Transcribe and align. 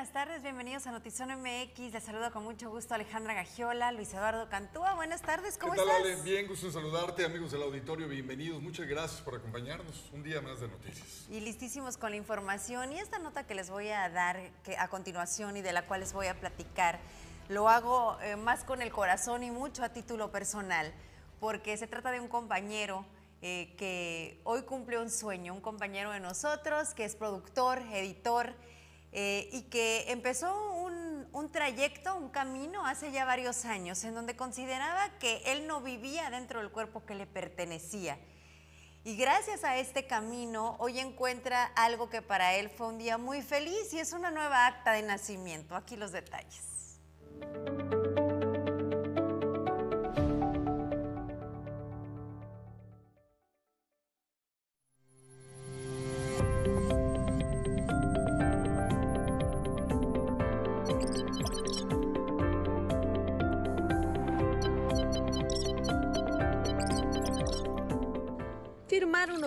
buenas 0.00 0.14
tardes, 0.14 0.42
bienvenidos 0.42 0.86
a 0.86 0.92
Notizón 0.92 1.28
MX. 1.42 1.92
Les 1.92 2.02
saludo 2.02 2.32
con 2.32 2.42
mucho 2.42 2.70
gusto 2.70 2.94
Alejandra 2.94 3.34
Gagiola, 3.34 3.92
Luis 3.92 4.14
Eduardo 4.14 4.48
Cantúa. 4.48 4.94
Buenas 4.94 5.20
tardes, 5.20 5.58
¿cómo 5.58 5.74
¿Qué 5.74 5.80
tal, 5.80 5.88
estás? 5.88 6.00
Ale? 6.00 6.22
Bien, 6.22 6.46
gusto 6.46 6.68
en 6.68 6.72
saludarte, 6.72 7.22
amigos 7.22 7.52
del 7.52 7.62
auditorio, 7.64 8.08
bienvenidos. 8.08 8.62
Muchas 8.62 8.86
gracias 8.86 9.20
por 9.20 9.34
acompañarnos. 9.34 10.08
Un 10.14 10.22
día 10.22 10.40
más 10.40 10.58
de 10.58 10.68
noticias. 10.68 11.26
Y 11.28 11.40
listísimos 11.40 11.98
con 11.98 12.12
la 12.12 12.16
información. 12.16 12.94
Y 12.94 12.98
esta 12.98 13.18
nota 13.18 13.46
que 13.46 13.54
les 13.54 13.68
voy 13.68 13.90
a 13.90 14.08
dar 14.08 14.40
que 14.64 14.74
a 14.78 14.88
continuación 14.88 15.58
y 15.58 15.60
de 15.60 15.74
la 15.74 15.86
cual 15.86 16.00
les 16.00 16.14
voy 16.14 16.28
a 16.28 16.40
platicar, 16.40 16.98
lo 17.50 17.68
hago 17.68 18.18
eh, 18.22 18.36
más 18.36 18.64
con 18.64 18.80
el 18.80 18.90
corazón 18.90 19.42
y 19.42 19.50
mucho 19.50 19.84
a 19.84 19.90
título 19.90 20.32
personal, 20.32 20.94
porque 21.40 21.76
se 21.76 21.86
trata 21.86 22.10
de 22.10 22.20
un 22.20 22.28
compañero 22.28 23.04
eh, 23.42 23.74
que 23.76 24.40
hoy 24.44 24.62
cumple 24.62 24.98
un 24.98 25.10
sueño, 25.10 25.52
un 25.52 25.60
compañero 25.60 26.10
de 26.10 26.20
nosotros 26.20 26.94
que 26.94 27.04
es 27.04 27.16
productor, 27.16 27.82
editor 27.92 28.54
eh, 29.12 29.48
y 29.52 29.62
que 29.62 30.10
empezó 30.10 30.54
un, 30.82 31.26
un 31.32 31.50
trayecto, 31.50 32.14
un 32.16 32.28
camino 32.30 32.86
hace 32.86 33.12
ya 33.12 33.24
varios 33.24 33.64
años 33.64 34.02
en 34.04 34.14
donde 34.14 34.36
consideraba 34.36 35.10
que 35.18 35.42
él 35.46 35.66
no 35.66 35.80
vivía 35.80 36.30
dentro 36.30 36.60
del 36.60 36.70
cuerpo 36.70 37.04
que 37.04 37.14
le 37.14 37.26
pertenecía. 37.26 38.18
Y 39.02 39.16
gracias 39.16 39.64
a 39.64 39.78
este 39.78 40.06
camino, 40.06 40.76
hoy 40.78 40.98
encuentra 41.00 41.64
algo 41.74 42.10
que 42.10 42.20
para 42.20 42.54
él 42.54 42.68
fue 42.68 42.88
un 42.88 42.98
día 42.98 43.16
muy 43.16 43.40
feliz 43.40 43.92
y 43.94 43.98
es 43.98 44.12
una 44.12 44.30
nueva 44.30 44.66
acta 44.66 44.92
de 44.92 45.02
nacimiento. 45.02 45.74
Aquí 45.74 45.96
los 45.96 46.12
detalles. 46.12 47.00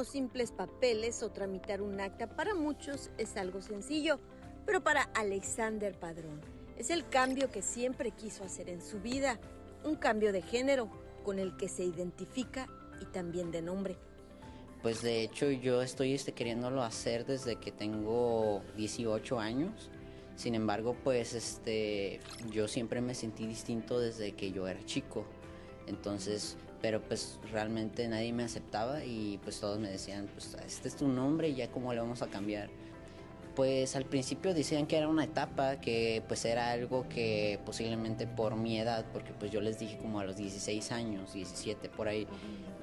Unos 0.03 0.11
simples 0.11 0.51
papeles 0.51 1.23
o 1.23 1.31
tramitar 1.31 1.81
un 1.81 2.01
acta 2.01 2.27
para 2.27 2.53
muchos 2.53 3.09
es 3.17 3.37
algo 3.37 3.61
sencillo, 3.61 4.19
pero 4.65 4.83
para 4.83 5.03
Alexander 5.15 5.97
Padrón 5.97 6.41
es 6.77 6.89
el 6.89 7.07
cambio 7.07 7.49
que 7.49 7.61
siempre 7.61 8.11
quiso 8.11 8.43
hacer 8.43 8.69
en 8.69 8.81
su 8.81 8.99
vida, 8.99 9.39
un 9.85 9.95
cambio 9.95 10.33
de 10.33 10.41
género 10.41 10.89
con 11.23 11.39
el 11.39 11.55
que 11.55 11.69
se 11.69 11.85
identifica 11.85 12.67
y 13.01 13.05
también 13.05 13.49
de 13.51 13.61
nombre. 13.61 13.95
Pues 14.81 15.01
de 15.01 15.21
hecho 15.21 15.49
yo 15.49 15.81
estoy 15.81 16.13
este, 16.13 16.33
queriéndolo 16.33 16.83
hacer 16.83 17.25
desde 17.25 17.55
que 17.55 17.71
tengo 17.71 18.61
18 18.75 19.39
años. 19.39 19.89
Sin 20.35 20.53
embargo, 20.53 20.97
pues 21.01 21.33
este 21.33 22.19
yo 22.51 22.67
siempre 22.67 22.99
me 22.99 23.15
sentí 23.15 23.47
distinto 23.47 24.01
desde 24.01 24.33
que 24.33 24.51
yo 24.51 24.67
era 24.67 24.83
chico. 24.85 25.25
Entonces, 25.87 26.57
pero 26.83 27.01
pues 27.01 27.39
realmente 27.49 28.05
nadie 28.09 28.33
me 28.33 28.43
aceptaba 28.43 29.05
y 29.05 29.39
pues 29.41 29.61
todos 29.61 29.79
me 29.79 29.89
decían, 29.89 30.27
pues 30.33 30.57
este 30.67 30.89
es 30.89 30.97
tu 30.97 31.07
nombre 31.07 31.47
y 31.47 31.55
ya 31.55 31.71
cómo 31.71 31.93
le 31.93 32.01
vamos 32.01 32.21
a 32.21 32.27
cambiar. 32.27 32.69
Pues 33.55 33.95
al 33.95 34.03
principio 34.03 34.53
decían 34.53 34.85
que 34.85 34.97
era 34.97 35.07
una 35.07 35.23
etapa, 35.23 35.77
que 35.79 36.21
pues 36.27 36.43
era 36.43 36.71
algo 36.71 37.07
que 37.07 37.57
posiblemente 37.65 38.27
por 38.27 38.57
mi 38.57 38.77
edad, 38.77 39.05
porque 39.13 39.31
pues 39.31 39.49
yo 39.49 39.61
les 39.61 39.79
dije 39.79 39.97
como 39.97 40.19
a 40.19 40.25
los 40.25 40.35
16 40.35 40.91
años, 40.91 41.31
17 41.31 41.87
por 41.87 42.09
ahí, 42.09 42.27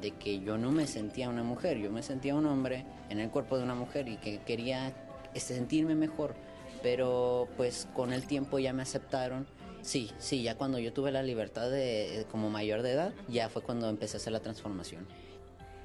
de 0.01 0.13
que 0.13 0.41
yo 0.41 0.57
no 0.57 0.73
me 0.73 0.87
sentía 0.87 1.29
una 1.29 1.43
mujer, 1.43 1.77
yo 1.77 1.93
me 1.93 2.03
sentía 2.03 2.35
un 2.35 2.47
hombre 2.47 2.87
en 3.11 3.21
el 3.21 3.29
cuerpo 3.29 3.59
de 3.59 3.65
una 3.65 3.75
mujer 3.75 4.09
y 4.09 4.17
que 4.17 4.39
quería 4.39 4.95
sentirme 5.35 5.95
mejor, 5.95 6.37
pero 6.83 7.49
pues 7.59 7.87
con 7.93 8.15
el 8.15 8.27
tiempo 8.27 8.59
ya 8.59 8.73
me 8.73 8.81
aceptaron. 8.81 9.47
Sí, 9.83 10.11
sí, 10.19 10.43
ya 10.43 10.57
cuando 10.57 10.79
yo 10.79 10.93
tuve 10.93 11.11
la 11.11 11.23
libertad 11.23 11.71
de 11.71 12.27
como 12.31 12.51
mayor 12.51 12.83
de 12.83 12.93
edad, 12.93 13.13
ya 13.29 13.49
fue 13.49 13.63
cuando 13.63 13.89
empecé 13.89 14.17
a 14.17 14.19
hacer 14.19 14.33
la 14.33 14.41
transformación. 14.41 15.07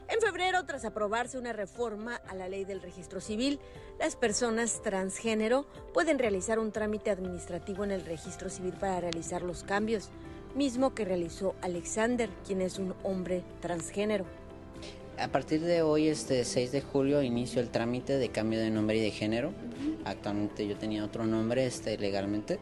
En 0.08 0.22
febrero, 0.22 0.64
tras 0.66 0.86
aprobarse 0.86 1.40
una 1.40 1.52
reforma 1.52 2.16
a 2.28 2.36
la 2.36 2.48
ley 2.48 2.64
del 2.64 2.82
registro 2.82 3.22
civil, 3.22 3.60
las 4.00 4.16
personas 4.16 4.82
transgénero 4.84 5.66
pueden 5.94 6.20
realizar 6.20 6.60
un 6.60 6.72
trámite 6.72 7.10
administrativo 7.10 7.84
en 7.84 7.92
el 7.92 8.06
registro 8.06 8.50
civil 8.50 8.74
para 8.74 9.02
realizar 9.02 9.42
los 9.42 9.64
cambios, 9.64 10.10
mismo 10.54 10.94
que 10.94 11.06
realizó 11.06 11.56
Alexander, 11.62 12.30
quien 12.46 12.62
es 12.62 12.78
un 12.78 12.94
hombre 13.04 13.44
transgénero. 13.62 14.26
A 15.18 15.30
partir 15.30 15.62
de 15.62 15.82
hoy, 15.82 16.10
este 16.10 16.44
6 16.44 16.72
de 16.74 16.82
julio, 16.82 17.24
inicio 17.24 17.62
el 17.62 17.70
trámite 17.70 18.18
de 18.18 18.30
cambio 18.30 18.60
de 18.60 18.70
nombre 18.70 18.98
y 18.98 19.02
de 19.02 19.12
género. 19.12 19.54
Actualmente 20.04 20.68
yo 20.68 20.76
tenía 20.76 21.06
otro 21.06 21.26
nombre 21.26 21.66
este, 21.66 21.98
legalmente. 21.98 22.60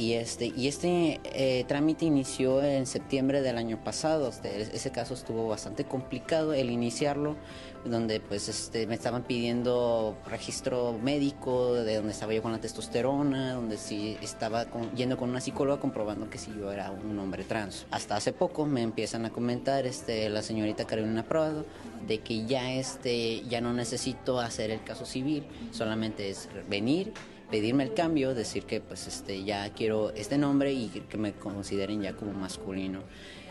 Y 0.00 0.14
este, 0.14 0.46
y 0.46 0.66
este 0.66 1.20
eh, 1.24 1.64
trámite 1.68 2.06
inició 2.06 2.62
en 2.62 2.86
septiembre 2.86 3.42
del 3.42 3.58
año 3.58 3.84
pasado. 3.84 4.30
Este, 4.30 4.62
ese 4.62 4.90
caso 4.90 5.12
estuvo 5.12 5.46
bastante 5.46 5.84
complicado 5.84 6.54
el 6.54 6.70
iniciarlo, 6.70 7.36
donde 7.84 8.18
pues 8.18 8.48
este, 8.48 8.86
me 8.86 8.94
estaban 8.94 9.24
pidiendo 9.24 10.16
registro 10.26 10.96
médico, 11.02 11.74
de 11.74 11.96
donde 11.96 12.12
estaba 12.12 12.32
yo 12.32 12.40
con 12.40 12.50
la 12.52 12.62
testosterona, 12.62 13.52
donde 13.52 13.76
sí 13.76 14.16
estaba 14.22 14.64
con- 14.64 14.90
yendo 14.92 15.18
con 15.18 15.28
una 15.28 15.42
psicóloga 15.42 15.78
comprobando 15.78 16.30
que 16.30 16.38
si 16.38 16.50
yo 16.58 16.72
era 16.72 16.90
un 16.92 17.18
hombre 17.18 17.44
trans. 17.44 17.84
Hasta 17.90 18.16
hace 18.16 18.32
poco 18.32 18.64
me 18.64 18.80
empiezan 18.80 19.26
a 19.26 19.30
comentar 19.30 19.84
este, 19.86 20.30
la 20.30 20.40
señorita 20.40 20.86
Carolina 20.86 21.24
Prado 21.24 21.66
de 22.08 22.20
que 22.20 22.46
ya, 22.46 22.72
este, 22.72 23.42
ya 23.42 23.60
no 23.60 23.74
necesito 23.74 24.40
hacer 24.40 24.70
el 24.70 24.82
caso 24.82 25.04
civil, 25.04 25.44
solamente 25.72 26.30
es 26.30 26.48
venir 26.70 27.12
pedirme 27.50 27.82
el 27.84 27.94
cambio, 27.94 28.34
decir 28.34 28.64
que 28.64 28.80
pues 28.80 29.06
este 29.06 29.44
ya 29.44 29.68
quiero 29.72 30.10
este 30.10 30.38
nombre 30.38 30.72
y 30.72 30.88
que, 30.88 31.18
me 31.18 31.32
consideren 31.32 32.02
ya 32.02 32.14
como 32.14 32.32
masculino. 32.32 33.00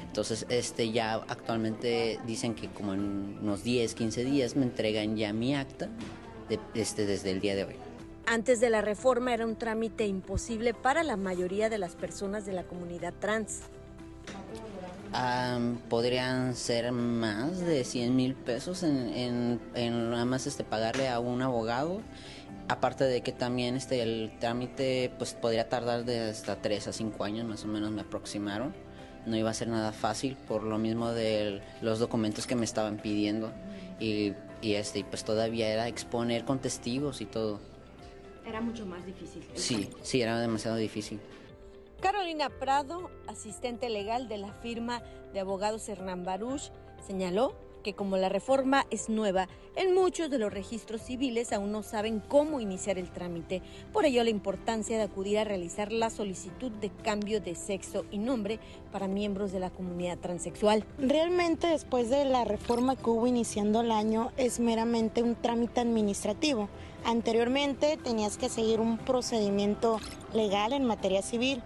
Entonces, 0.08 0.46
este 0.50 0.92
ya 0.92 1.16
actualmente 1.28 2.20
dicen 2.26 2.56
que 2.56 2.68
como 2.70 2.94
en 2.94 3.38
unos 3.42 3.64
10, 3.64 3.94
15 3.94 4.24
días 4.24 4.56
me 4.56 4.64
entregan 4.64 5.16
ya 5.18 5.34
mi 5.34 5.56
acta 5.56 5.90
de- 6.48 6.60
este 6.74 7.06
desde 7.06 7.32
el 7.32 7.42
día 7.42 7.56
de 7.56 7.66
hoy. 7.66 7.76
Antes 8.26 8.60
de 8.60 8.70
la 8.70 8.82
reforma 8.82 9.34
era 9.34 9.46
un 9.46 9.56
trámite 9.56 10.08
imposible 10.08 10.74
para 10.74 11.04
la 11.04 11.18
mayoría 11.18 11.70
de 11.70 11.78
las 11.78 11.96
personas 11.96 12.46
de 12.46 12.54
la 12.54 12.64
comunidad 12.64 13.14
trans. 13.20 13.62
Am, 15.12 15.78
podrían 15.90 16.56
ser 16.56 16.92
más 16.92 17.60
de 17.60 17.84
100 17.84 18.16
mil 18.16 18.36
pesos 18.36 18.84
en, 18.84 19.10
en, 19.10 19.60
en 19.74 20.12
nada 20.12 20.26
más 20.26 20.46
este, 20.46 20.64
pagarle 20.64 21.10
a 21.10 21.20
un 21.20 21.42
abogado. 21.42 22.02
Aparte 22.70 23.04
de 23.04 23.22
que 23.22 23.32
también 23.32 23.76
este, 23.76 24.04
el 24.04 24.32
trámite 24.40 25.12
pues, 25.18 25.34
podría 25.34 25.68
tardar 25.68 26.06
de 26.06 26.30
hasta 26.30 26.62
3 26.62 26.88
a 26.88 26.94
5 26.94 27.24
años, 27.24 27.46
más 27.48 27.66
o 27.66 27.68
menos 27.68 27.92
me 27.92 28.02
aproximaron. 28.02 28.76
No 29.26 29.36
iba 29.36 29.50
a 29.50 29.54
ser 29.56 29.70
nada 29.70 29.92
fácil 29.92 30.38
por 30.48 30.64
lo 30.64 30.78
mismo 30.78 31.10
de 31.10 31.62
los 31.82 31.98
documentos 31.98 32.46
que 32.46 32.56
me 32.56 32.66
estaban 32.66 32.98
pidiendo. 32.98 33.52
Y, 34.00 34.34
y, 34.62 34.76
este, 34.76 35.00
y 35.00 35.04
pues 35.04 35.24
todavía 35.24 35.68
era 35.68 35.88
exponer 35.88 36.46
con 36.46 36.60
testigos 36.60 37.22
y 37.22 37.26
todo. 37.26 37.60
Era 38.46 38.62
mucho 38.62 38.86
más 38.86 39.04
difícil. 39.04 39.44
Sí, 39.56 39.90
sí, 40.04 40.22
era 40.22 40.40
demasiado 40.40 40.78
difícil. 40.78 41.20
Carolina 42.02 42.50
Prado, 42.50 43.10
asistente 43.28 43.90
legal 43.90 44.30
de 44.30 44.38
la 44.38 44.54
firma 44.54 45.02
de 45.34 45.40
abogados 45.40 45.90
Hernán 45.90 46.24
Baruch, 46.24 46.72
señaló 47.06 47.56
que 47.84 47.94
como 47.94 48.18
la 48.18 48.30
reforma 48.30 48.86
es 48.90 49.10
nueva, 49.10 49.48
en 49.76 49.94
muchos 49.94 50.30
de 50.30 50.40
los 50.40 50.54
registros 50.54 51.02
civiles 51.02 51.54
aún 51.54 51.72
no 51.72 51.84
saben 51.84 52.20
cómo 52.20 52.60
iniciar 52.60 52.98
el 52.98 53.12
trámite. 53.12 53.62
Por 53.94 54.06
ello 54.06 54.24
la 54.24 54.30
importancia 54.30 54.98
de 54.98 55.04
acudir 55.04 55.40
a 55.40 55.44
realizar 55.44 55.92
la 55.92 56.10
solicitud 56.10 56.72
de 56.72 56.90
cambio 56.90 57.40
de 57.42 57.56
sexo 57.56 58.06
y 58.12 58.18
nombre 58.18 58.60
para 58.92 59.08
miembros 59.08 59.52
de 59.52 59.60
la 59.60 59.70
comunidad 59.70 60.18
transexual. 60.18 60.84
Realmente 60.98 61.68
después 61.68 62.10
de 62.10 62.26
la 62.26 62.46
reforma 62.46 62.96
que 62.96 63.10
hubo 63.10 63.28
iniciando 63.28 63.82
el 63.82 63.92
año 63.92 64.32
es 64.38 64.60
meramente 64.60 65.24
un 65.24 65.36
trámite 65.36 65.80
administrativo. 65.80 66.70
Anteriormente 67.06 67.98
tenías 67.98 68.38
que 68.38 68.50
seguir 68.50 68.80
un 68.80 68.98
procedimiento 68.98 70.00
legal 70.34 70.74
en 70.74 70.86
materia 70.86 71.22
civil. 71.22 71.62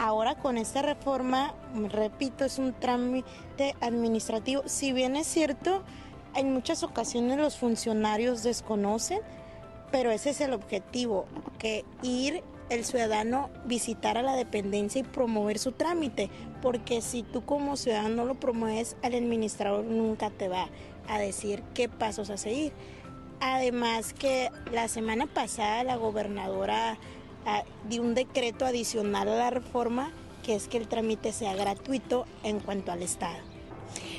Ahora 0.00 0.36
con 0.36 0.58
esta 0.58 0.80
reforma, 0.80 1.54
repito, 1.74 2.44
es 2.44 2.60
un 2.60 2.72
trámite 2.72 3.74
administrativo. 3.80 4.62
Si 4.66 4.92
bien 4.92 5.16
es 5.16 5.26
cierto, 5.26 5.82
en 6.36 6.54
muchas 6.54 6.84
ocasiones 6.84 7.36
los 7.36 7.56
funcionarios 7.56 8.44
desconocen, 8.44 9.18
pero 9.90 10.12
ese 10.12 10.30
es 10.30 10.40
el 10.40 10.52
objetivo, 10.52 11.26
que 11.58 11.84
ir 12.04 12.44
el 12.70 12.84
ciudadano 12.84 13.50
visitar 13.64 14.16
a 14.16 14.22
la 14.22 14.36
dependencia 14.36 15.00
y 15.00 15.02
promover 15.02 15.58
su 15.58 15.72
trámite, 15.72 16.30
porque 16.62 17.02
si 17.02 17.24
tú 17.24 17.44
como 17.44 17.76
ciudadano 17.76 18.14
no 18.14 18.24
lo 18.24 18.36
promueves, 18.36 18.96
el 19.02 19.16
administrador 19.16 19.84
nunca 19.84 20.30
te 20.30 20.46
va 20.46 20.68
a 21.08 21.18
decir 21.18 21.64
qué 21.74 21.88
pasos 21.88 22.30
a 22.30 22.36
seguir. 22.36 22.72
Además 23.40 24.12
que 24.12 24.50
la 24.70 24.86
semana 24.86 25.26
pasada 25.26 25.82
la 25.82 25.96
gobernadora 25.96 26.98
dio 27.88 28.02
un 28.02 28.14
decreto 28.14 28.66
adicional 28.66 29.28
a 29.28 29.36
la 29.36 29.50
reforma, 29.50 30.10
que 30.42 30.54
es 30.54 30.68
que 30.68 30.76
el 30.78 30.88
trámite 30.88 31.32
sea 31.32 31.54
gratuito 31.54 32.26
en 32.42 32.60
cuanto 32.60 32.92
al 32.92 33.02
Estado. 33.02 33.57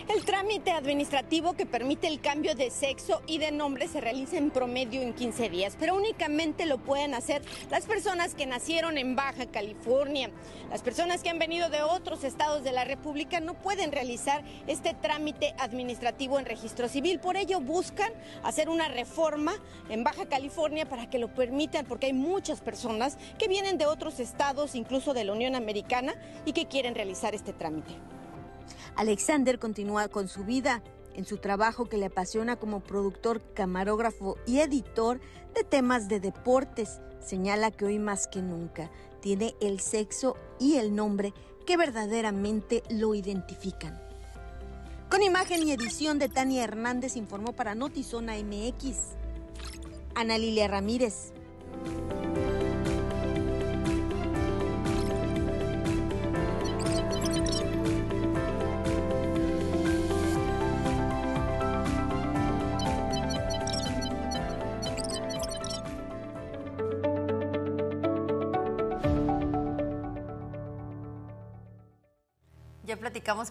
El 0.10 0.26
trámite 0.26 0.72
administrativo 0.72 1.54
que 1.54 1.68
permite 1.68 2.08
el 2.08 2.20
cambio 2.20 2.56
de 2.56 2.72
sexo 2.72 3.22
y 3.28 3.38
de 3.38 3.52
nombre 3.52 3.88
se 3.88 4.02
realiza 4.02 4.38
en 4.38 4.50
promedio 4.50 5.04
en 5.04 5.14
15 5.14 5.52
días, 5.52 5.78
pero 5.80 5.96
únicamente 5.96 6.66
lo 6.66 6.80
pueden 6.80 7.14
hacer 7.14 7.44
las 7.70 7.86
personas 7.86 8.34
que 8.34 8.48
nacieron 8.48 8.98
en 8.98 9.16
Baja 9.16 9.46
California. 9.46 10.32
Las 10.72 10.82
personas 10.82 11.22
que 11.22 11.30
han 11.30 11.38
venido 11.38 11.70
de 11.70 11.84
otros 11.84 12.24
estados 12.24 12.64
de 12.64 12.72
la 12.72 12.86
República 12.86 13.40
no 13.40 13.54
pueden 13.54 13.92
realizar 13.92 14.44
este 14.66 14.96
trámite 14.96 15.54
administrativo 15.60 16.40
en 16.40 16.46
registro 16.46 16.90
civil. 16.90 17.20
Por 17.20 17.38
ello 17.38 17.60
buscan 17.60 18.12
hacer 18.42 18.68
una 18.68 18.88
reforma 18.88 19.54
en 19.90 20.04
Baja 20.04 20.26
California 20.26 20.90
para 20.90 21.08
que 21.08 21.20
lo 21.20 21.36
permitan, 21.36 21.86
porque 21.86 22.08
hay 22.08 22.14
muchas 22.14 22.62
personas 22.62 23.20
que 23.38 23.48
vienen 23.48 23.78
de 23.78 23.86
otros 23.86 24.20
estados, 24.20 24.74
incluso 24.74 25.14
de 25.14 25.24
la 25.24 25.34
Unión 25.34 25.54
Americana, 25.54 26.16
y 26.46 26.54
que 26.54 26.66
quieren 26.66 26.96
realizar 26.96 27.36
este 27.36 27.54
trámite. 27.54 27.94
Alexander 29.00 29.60
continúa 29.60 30.10
con 30.10 30.28
su 30.28 30.44
vida 30.44 30.84
en 31.16 31.26
su 31.26 31.38
trabajo 31.38 31.86
que 31.86 31.96
le 31.96 32.08
apasiona 32.08 32.58
como 32.58 32.82
productor, 32.82 33.42
camarógrafo 33.54 34.36
y 34.46 34.60
editor 34.60 35.22
de 35.56 35.64
temas 35.64 36.10
de 36.10 36.20
deportes. 36.20 37.00
Señala 37.26 37.72
que 37.72 37.86
hoy 37.86 37.98
más 37.98 38.28
que 38.28 38.42
nunca 38.42 38.92
tiene 39.22 39.56
el 39.62 39.80
sexo 39.80 40.36
y 40.60 40.76
el 40.76 40.94
nombre 40.94 41.34
que 41.66 41.78
verdaderamente 41.78 42.84
lo 42.90 43.16
identifican. 43.16 43.98
Con 45.10 45.22
imagen 45.22 45.66
y 45.66 45.72
edición 45.72 46.20
de 46.20 46.28
Tania 46.28 46.66
Hernández 46.66 47.16
informó 47.16 47.54
para 47.54 47.76
Notizona 47.76 48.34
MX. 48.34 49.16
Ana 50.14 50.38
Lilia 50.38 50.68
Ramírez. 50.68 51.32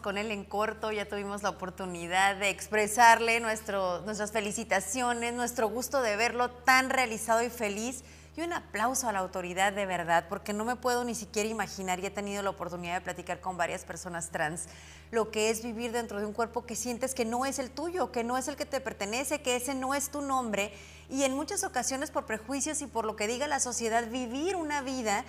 Con 0.00 0.18
él 0.18 0.30
en 0.30 0.44
corto, 0.44 0.92
ya 0.92 1.08
tuvimos 1.08 1.42
la 1.42 1.50
oportunidad 1.50 2.36
de 2.36 2.50
expresarle 2.50 3.40
nuestras 3.40 4.32
felicitaciones, 4.32 5.34
nuestro 5.34 5.68
gusto 5.68 6.02
de 6.02 6.16
verlo 6.16 6.50
tan 6.50 6.90
realizado 6.90 7.42
y 7.42 7.50
feliz. 7.50 8.04
Y 8.36 8.42
un 8.42 8.52
aplauso 8.52 9.08
a 9.08 9.12
la 9.12 9.18
autoridad 9.18 9.72
de 9.72 9.84
verdad, 9.84 10.26
porque 10.28 10.52
no 10.52 10.64
me 10.64 10.76
puedo 10.76 11.02
ni 11.02 11.16
siquiera 11.16 11.48
imaginar, 11.48 11.98
y 11.98 12.06
he 12.06 12.10
tenido 12.10 12.40
la 12.40 12.50
oportunidad 12.50 12.94
de 12.94 13.00
platicar 13.00 13.40
con 13.40 13.56
varias 13.56 13.84
personas 13.84 14.30
trans, 14.30 14.66
lo 15.10 15.32
que 15.32 15.50
es 15.50 15.64
vivir 15.64 15.90
dentro 15.90 16.20
de 16.20 16.26
un 16.26 16.32
cuerpo 16.32 16.64
que 16.64 16.76
sientes 16.76 17.14
que 17.14 17.24
no 17.24 17.46
es 17.46 17.58
el 17.58 17.70
tuyo, 17.70 18.12
que 18.12 18.22
no 18.22 18.38
es 18.38 18.46
el 18.46 18.54
que 18.54 18.64
te 18.64 18.80
pertenece, 18.80 19.42
que 19.42 19.56
ese 19.56 19.74
no 19.74 19.92
es 19.92 20.10
tu 20.10 20.20
nombre. 20.20 20.72
Y 21.10 21.24
en 21.24 21.34
muchas 21.34 21.64
ocasiones 21.64 22.12
por 22.12 22.26
prejuicios 22.26 22.80
y 22.80 22.86
por 22.86 23.04
lo 23.04 23.16
que 23.16 23.26
diga 23.26 23.48
la 23.48 23.58
sociedad, 23.58 24.08
vivir 24.08 24.54
una 24.54 24.82
vida 24.82 25.24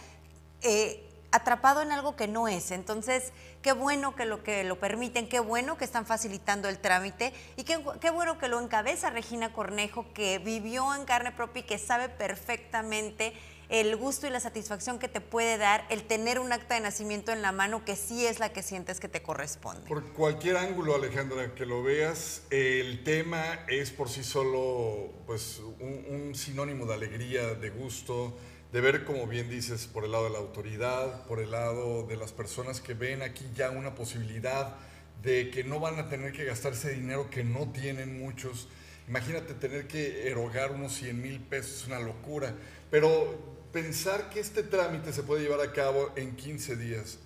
eh, 0.62 1.09
atrapado 1.32 1.82
en 1.82 1.92
algo 1.92 2.16
que 2.16 2.28
no 2.28 2.48
es. 2.48 2.72
Entonces, 2.72 3.32
qué 3.62 3.72
bueno 3.72 4.16
que 4.16 4.26
lo 4.26 4.44
que 4.44 4.64
lo 4.64 4.80
permiten, 4.80 5.30
qué 5.30 5.40
bueno 5.40 5.78
que 5.78 5.86
están 5.86 6.06
facilitando 6.06 6.70
el 6.70 6.80
trámite 6.80 7.34
y 7.56 7.64
qué, 7.64 7.78
bueno 8.12 8.38
que 8.38 8.48
lo 8.48 8.60
encabeza 8.60 9.10
Regina 9.10 9.54
Cornejo, 9.54 10.06
que 10.14 10.40
vivió 10.40 10.94
en 10.96 11.06
carne 11.06 11.32
propia 11.32 11.62
y 11.62 11.64
que 11.64 11.78
sabe 11.78 12.10
perfectamente 12.10 13.34
el 13.70 13.96
gusto 13.96 14.26
y 14.26 14.32
la 14.32 14.40
satisfacción 14.40 14.98
que 14.98 15.08
te 15.08 15.22
puede 15.22 15.60
dar 15.60 15.86
el 15.90 16.02
tener 16.02 16.40
un 16.40 16.52
acta 16.52 16.74
de 16.74 16.82
nacimiento 16.82 17.32
en 17.32 17.44
la 17.44 17.52
mano 17.52 17.86
que 17.86 17.96
sí 17.96 18.26
es 18.26 18.40
la 18.40 18.52
que 18.52 18.64
sientes 18.64 19.00
que 19.00 19.08
te 19.08 19.22
corresponde. 19.22 19.88
Por 19.88 20.04
cualquier 20.14 20.58
ángulo, 20.58 20.96
Alejandra, 20.96 21.54
que 21.54 21.68
lo 21.68 21.84
veas, 21.84 22.42
el 22.50 23.04
tema 23.04 23.44
es 23.68 23.92
por 23.92 24.10
sí 24.10 24.24
solo 24.24 25.12
pues, 25.28 25.62
un 25.80 26.34
sinónimo 26.34 26.88
de 26.88 26.96
alegría, 26.96 27.54
de 27.54 27.70
gusto, 27.70 28.36
de 28.72 28.82
ver, 28.82 29.04
como 29.04 29.26
bien 29.26 29.50
dices, 29.50 29.88
por 29.88 30.06
el 30.06 30.12
lado 30.12 30.26
de 30.26 30.30
la 30.30 30.40
autoridad, 30.40 31.26
por 31.26 31.40
el 31.40 31.52
lado 31.52 32.04
de 32.04 32.18
las 32.18 32.32
personas 32.32 32.82
que 32.82 32.94
ven 32.94 33.24
aquí 33.24 33.46
ya 33.56 33.72
una 33.72 33.96
posibilidad 33.96 34.76
de 35.24 35.50
que 35.50 35.64
no 35.64 35.80
van 35.80 35.98
a 36.00 36.08
tener 36.08 36.32
que 36.34 36.46
gastar 36.46 36.74
ese 36.74 36.92
dinero 36.92 37.30
que 37.30 37.44
no 37.44 37.72
tienen 37.72 38.20
muchos. 38.20 38.68
Imagínate 39.08 39.56
tener 39.56 39.88
que 39.88 40.30
erogar 40.30 40.72
unos 40.72 40.94
100 40.94 41.20
mil 41.20 41.40
pesos, 41.40 41.82
es 41.82 41.88
una 41.88 42.00
locura. 42.00 42.54
Pero 42.92 43.40
pensar 43.74 44.30
que 44.30 44.40
este 44.40 44.62
trámite 44.62 45.14
se 45.14 45.24
puede 45.24 45.42
llevar 45.42 45.62
a 45.62 45.74
cabo 45.74 46.12
en 46.16 46.36
15 46.36 46.76
días, 46.76 47.18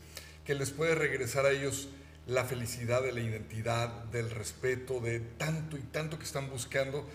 que 0.46 0.56
les 0.56 0.72
puede 0.72 0.96
regresar 0.96 1.46
a 1.46 1.51
ellos 1.51 1.89
la 2.25 2.46
felicidad 2.46 3.04
de 3.04 3.12
la 3.12 3.19
identidad, 3.19 3.89
del 4.06 4.31
respeto, 4.31 5.01
de 5.01 5.19
tanto 5.19 5.78
y 5.78 5.81
tanto 5.81 6.18
que 6.18 6.24
están 6.24 6.50
buscando, 6.50 7.06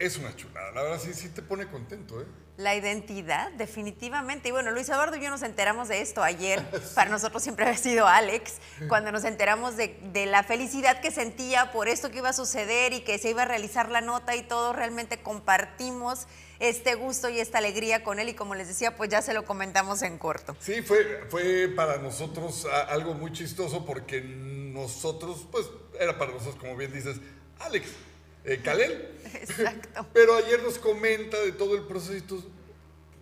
es 0.00 0.18
una 0.18 0.34
chulada. 0.34 0.72
La 0.72 0.82
verdad 0.82 1.00
sí, 1.00 1.14
sí 1.14 1.28
te 1.28 1.42
pone 1.42 1.68
contento, 1.68 2.20
¿eh? 2.20 2.26
La 2.60 2.74
identidad, 2.74 3.50
definitivamente. 3.52 4.50
Y 4.50 4.52
bueno, 4.52 4.70
Luis 4.70 4.86
Eduardo 4.90 5.16
y 5.16 5.22
yo 5.22 5.30
nos 5.30 5.42
enteramos 5.42 5.88
de 5.88 6.02
esto 6.02 6.22
ayer. 6.22 6.62
Para 6.94 7.08
nosotros 7.08 7.42
siempre 7.42 7.66
ha 7.66 7.74
sido 7.74 8.06
Alex, 8.06 8.58
cuando 8.86 9.10
nos 9.12 9.24
enteramos 9.24 9.78
de, 9.78 9.98
de, 10.12 10.26
la 10.26 10.42
felicidad 10.42 11.00
que 11.00 11.10
sentía 11.10 11.72
por 11.72 11.88
esto 11.88 12.10
que 12.10 12.18
iba 12.18 12.28
a 12.28 12.34
suceder 12.34 12.92
y 12.92 13.00
que 13.00 13.16
se 13.16 13.30
iba 13.30 13.42
a 13.42 13.46
realizar 13.46 13.88
la 13.88 14.02
nota 14.02 14.36
y 14.36 14.42
todo. 14.42 14.74
Realmente 14.74 15.22
compartimos 15.22 16.26
este 16.58 16.96
gusto 16.96 17.30
y 17.30 17.40
esta 17.40 17.56
alegría 17.56 18.04
con 18.04 18.18
él 18.18 18.28
y 18.28 18.34
como 18.34 18.54
les 18.54 18.68
decía, 18.68 18.94
pues 18.94 19.08
ya 19.08 19.22
se 19.22 19.32
lo 19.32 19.46
comentamos 19.46 20.02
en 20.02 20.18
corto. 20.18 20.54
Sí, 20.60 20.82
fue, 20.82 21.24
fue 21.30 21.72
para 21.74 21.96
nosotros 21.96 22.66
algo 22.88 23.14
muy 23.14 23.32
chistoso 23.32 23.86
porque 23.86 24.20
nosotros, 24.20 25.46
pues 25.50 25.66
era 25.98 26.18
para 26.18 26.32
nosotros, 26.32 26.56
como 26.56 26.76
bien 26.76 26.92
dices, 26.92 27.16
Alex, 27.58 27.88
eh, 28.44 28.60
Kalel. 28.62 29.08
Exacto. 29.34 30.06
Pero 30.12 30.36
ayer 30.36 30.62
nos 30.62 30.78
comenta 30.78 31.38
de 31.40 31.52
todo 31.52 31.76
el 31.76 31.84
proceso 31.84 32.16
y 32.16 32.20
tú, 32.22 32.42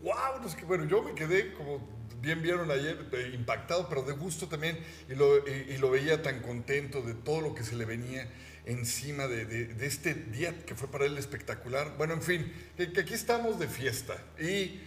wow, 0.02 0.46
es 0.46 0.54
que, 0.54 0.64
bueno, 0.64 0.84
yo 0.84 1.02
me 1.02 1.14
quedé, 1.14 1.52
como 1.54 1.86
bien 2.20 2.42
vieron 2.42 2.70
ayer, 2.70 3.08
eh, 3.12 3.30
impactado, 3.34 3.88
pero 3.88 4.02
de 4.02 4.12
gusto 4.12 4.48
también, 4.48 4.78
y 5.08 5.14
lo, 5.14 5.38
y, 5.48 5.74
y 5.74 5.78
lo, 5.78 5.90
veía 5.90 6.20
tan 6.20 6.42
contento 6.42 7.00
de 7.02 7.14
todo 7.14 7.40
lo 7.40 7.54
que 7.54 7.62
se 7.62 7.76
le 7.76 7.84
venía 7.84 8.28
encima 8.66 9.26
de, 9.26 9.46
de, 9.46 9.66
de, 9.66 9.86
este 9.86 10.14
día 10.14 10.64
que 10.66 10.74
fue 10.74 10.90
para 10.90 11.06
él 11.06 11.16
espectacular. 11.16 11.96
Bueno, 11.96 12.14
en 12.14 12.22
fin, 12.22 12.52
que, 12.76 12.92
que 12.92 13.00
aquí 13.00 13.14
estamos 13.14 13.58
de 13.58 13.68
fiesta. 13.68 14.16
Y 14.38 14.80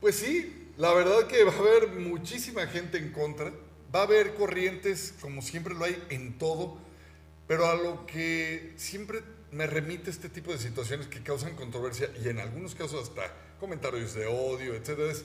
pues 0.00 0.16
sí, 0.16 0.70
la 0.76 0.92
verdad 0.92 1.26
que 1.26 1.42
va 1.44 1.52
a 1.52 1.58
haber 1.58 1.88
muchísima 1.88 2.66
gente 2.66 2.98
en 2.98 3.12
contra, 3.12 3.52
va 3.94 4.00
a 4.00 4.02
haber 4.02 4.34
corrientes, 4.34 5.14
como 5.20 5.40
siempre 5.40 5.74
lo 5.74 5.84
hay 5.84 6.02
en 6.10 6.36
todo, 6.36 6.78
pero 7.46 7.66
a 7.66 7.74
lo 7.74 8.06
que 8.06 8.74
siempre 8.76 9.22
me 9.52 9.66
remite 9.66 10.10
este 10.10 10.28
tipo 10.28 10.52
de 10.52 10.58
situaciones 10.58 11.06
que 11.06 11.22
causan 11.22 11.54
controversia 11.56 12.10
y 12.22 12.28
en 12.28 12.40
algunos 12.40 12.74
casos 12.74 13.08
hasta 13.08 13.32
comentarios 13.60 14.14
de 14.14 14.26
odio, 14.26 14.74
etcétera, 14.74 15.12
es 15.12 15.24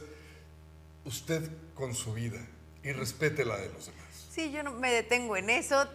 usted 1.05 1.50
con 1.74 1.96
su 1.96 2.13
vida 2.13 2.46
y 2.84 2.91
respete 2.91 3.46
la 3.46 3.57
de 3.57 3.69
los 3.69 3.88
demás. 3.88 4.27
Sí, 4.31 4.51
yo 4.51 4.63
no 4.63 4.72
me 4.72 4.91
detengo 4.91 5.36
en 5.36 5.50
eso. 5.50 5.88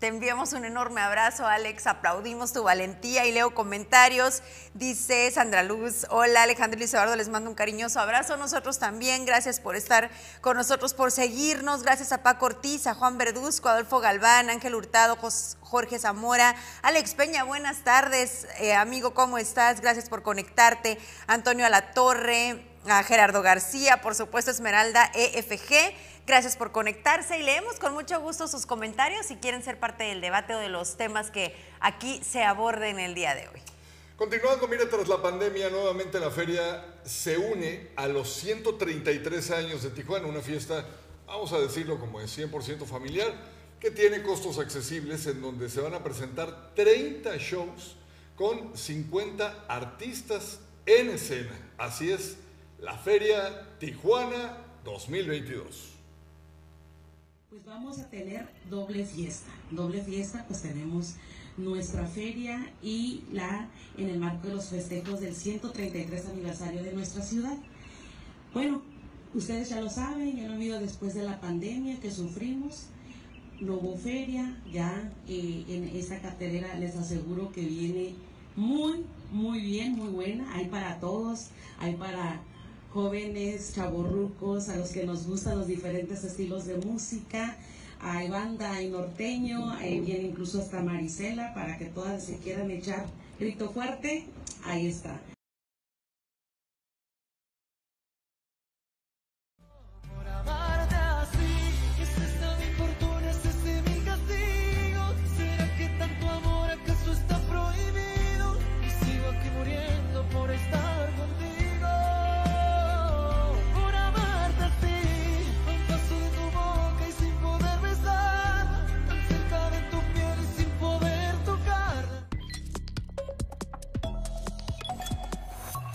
Te, 0.00 0.06
enviamos 0.06 0.54
un 0.54 0.64
enorme 0.64 1.00
abrazo, 1.00 1.46
Alex. 1.46 1.86
Aplaudimos 1.86 2.52
tu 2.52 2.62
valentía 2.62 3.26
y 3.26 3.32
leo 3.32 3.54
comentarios. 3.54 4.42
Dice 4.72 5.30
Sandra 5.30 5.62
Luz, 5.62 6.06
hola 6.08 6.44
Alejandro 6.44 6.78
Luis 6.78 6.94
Eduardo, 6.94 7.16
les 7.16 7.28
mando 7.28 7.50
un 7.50 7.54
cariñoso 7.54 8.00
abrazo. 8.00 8.36
Nosotros 8.36 8.78
también, 8.78 9.26
gracias 9.26 9.60
por 9.60 9.76
estar 9.76 10.10
con 10.40 10.56
nosotros, 10.56 10.94
por 10.94 11.12
seguirnos. 11.12 11.82
Gracias 11.82 12.12
a 12.12 12.22
Paco 12.22 12.46
Ortiz, 12.46 12.86
a 12.86 12.94
Juan 12.94 13.18
Verduzco, 13.18 13.68
Adolfo 13.68 14.00
Galván, 14.00 14.48
Ángel 14.48 14.74
Hurtado, 14.74 15.18
Jorge 15.60 15.98
Zamora, 15.98 16.56
Alex 16.82 17.14
Peña, 17.14 17.44
buenas 17.44 17.84
tardes. 17.84 18.46
Eh, 18.58 18.72
amigo, 18.72 19.12
¿cómo 19.12 19.38
estás? 19.38 19.80
Gracias 19.80 20.08
por 20.08 20.22
conectarte. 20.22 20.98
Antonio 21.26 21.66
Alatorre, 21.66 22.64
a 22.88 23.02
Gerardo 23.02 23.42
García, 23.42 24.00
por 24.00 24.14
supuesto 24.14 24.50
Esmeralda 24.50 25.10
EFG. 25.14 25.94
Gracias 26.30 26.56
por 26.56 26.70
conectarse 26.70 27.40
y 27.40 27.42
leemos 27.42 27.80
con 27.80 27.92
mucho 27.92 28.20
gusto 28.20 28.46
sus 28.46 28.64
comentarios 28.64 29.26
si 29.26 29.34
quieren 29.34 29.64
ser 29.64 29.80
parte 29.80 30.04
del 30.04 30.20
debate 30.20 30.54
o 30.54 30.60
de 30.60 30.68
los 30.68 30.96
temas 30.96 31.28
que 31.32 31.56
aquí 31.80 32.20
se 32.22 32.44
aborden 32.44 33.00
el 33.00 33.16
día 33.16 33.34
de 33.34 33.48
hoy. 33.48 33.60
Continuando, 34.14 34.68
mira, 34.68 34.88
tras 34.88 35.08
la 35.08 35.20
pandemia, 35.20 35.70
nuevamente 35.70 36.20
la 36.20 36.30
feria 36.30 36.84
se 37.02 37.36
une 37.36 37.88
a 37.96 38.06
los 38.06 38.32
133 38.32 39.50
años 39.50 39.82
de 39.82 39.90
Tijuana, 39.90 40.28
una 40.28 40.40
fiesta, 40.40 40.86
vamos 41.26 41.52
a 41.52 41.58
decirlo 41.58 41.98
como 41.98 42.20
es 42.20 42.38
100% 42.38 42.86
familiar, 42.86 43.34
que 43.80 43.90
tiene 43.90 44.22
costos 44.22 44.60
accesibles 44.60 45.26
en 45.26 45.42
donde 45.42 45.68
se 45.68 45.80
van 45.80 45.94
a 45.94 46.04
presentar 46.04 46.76
30 46.76 47.38
shows 47.38 47.96
con 48.36 48.78
50 48.78 49.64
artistas 49.66 50.60
en 50.86 51.10
escena. 51.10 51.72
Así 51.76 52.12
es, 52.12 52.36
la 52.78 52.96
feria 52.96 53.66
Tijuana 53.80 54.58
2022 54.84 55.89
pues 57.50 57.64
vamos 57.64 57.98
a 57.98 58.08
tener 58.08 58.48
doble 58.70 59.04
fiesta. 59.04 59.50
Doble 59.72 60.00
fiesta, 60.02 60.44
pues 60.46 60.62
tenemos 60.62 61.16
nuestra 61.56 62.06
feria 62.06 62.72
y 62.80 63.24
la 63.32 63.68
en 63.98 64.08
el 64.08 64.20
marco 64.20 64.46
de 64.46 64.54
los 64.54 64.68
festejos 64.68 65.20
del 65.20 65.34
133 65.34 66.26
aniversario 66.26 66.80
de 66.84 66.92
nuestra 66.92 67.22
ciudad. 67.22 67.58
Bueno, 68.54 68.82
ustedes 69.34 69.68
ya 69.68 69.80
lo 69.80 69.90
saben, 69.90 70.36
ya 70.36 70.46
lo 70.46 70.52
han 70.52 70.60
visto 70.60 70.78
después 70.78 71.14
de 71.14 71.24
la 71.24 71.40
pandemia 71.40 71.98
que 71.98 72.12
sufrimos, 72.12 72.86
Novoferia, 73.60 74.56
ya 74.72 75.12
eh, 75.26 75.64
en 75.68 75.96
esa 75.96 76.20
cartelera 76.20 76.78
les 76.78 76.94
aseguro 76.94 77.50
que 77.50 77.62
viene 77.62 78.14
muy, 78.54 79.04
muy 79.32 79.60
bien, 79.60 79.96
muy 79.96 80.08
buena. 80.08 80.54
Hay 80.54 80.66
para 80.66 81.00
todos, 81.00 81.48
hay 81.80 81.96
para 81.96 82.42
jóvenes, 82.92 83.72
chavorrucos, 83.74 84.68
a 84.68 84.76
los 84.76 84.90
que 84.90 85.04
nos 85.04 85.26
gustan 85.26 85.58
los 85.58 85.66
diferentes 85.66 86.24
estilos 86.24 86.66
de 86.66 86.76
música. 86.76 87.56
Hay 88.00 88.28
banda, 88.28 88.72
hay 88.72 88.88
norteño, 88.88 89.70
ahí 89.72 90.00
viene 90.00 90.28
incluso 90.28 90.58
hasta 90.58 90.82
Marisela 90.82 91.52
para 91.54 91.78
que 91.78 91.86
todas 91.86 92.24
se 92.24 92.38
quieran 92.38 92.70
echar 92.70 93.06
grito 93.38 93.70
fuerte. 93.70 94.24
Ahí 94.64 94.86
está. 94.86 95.20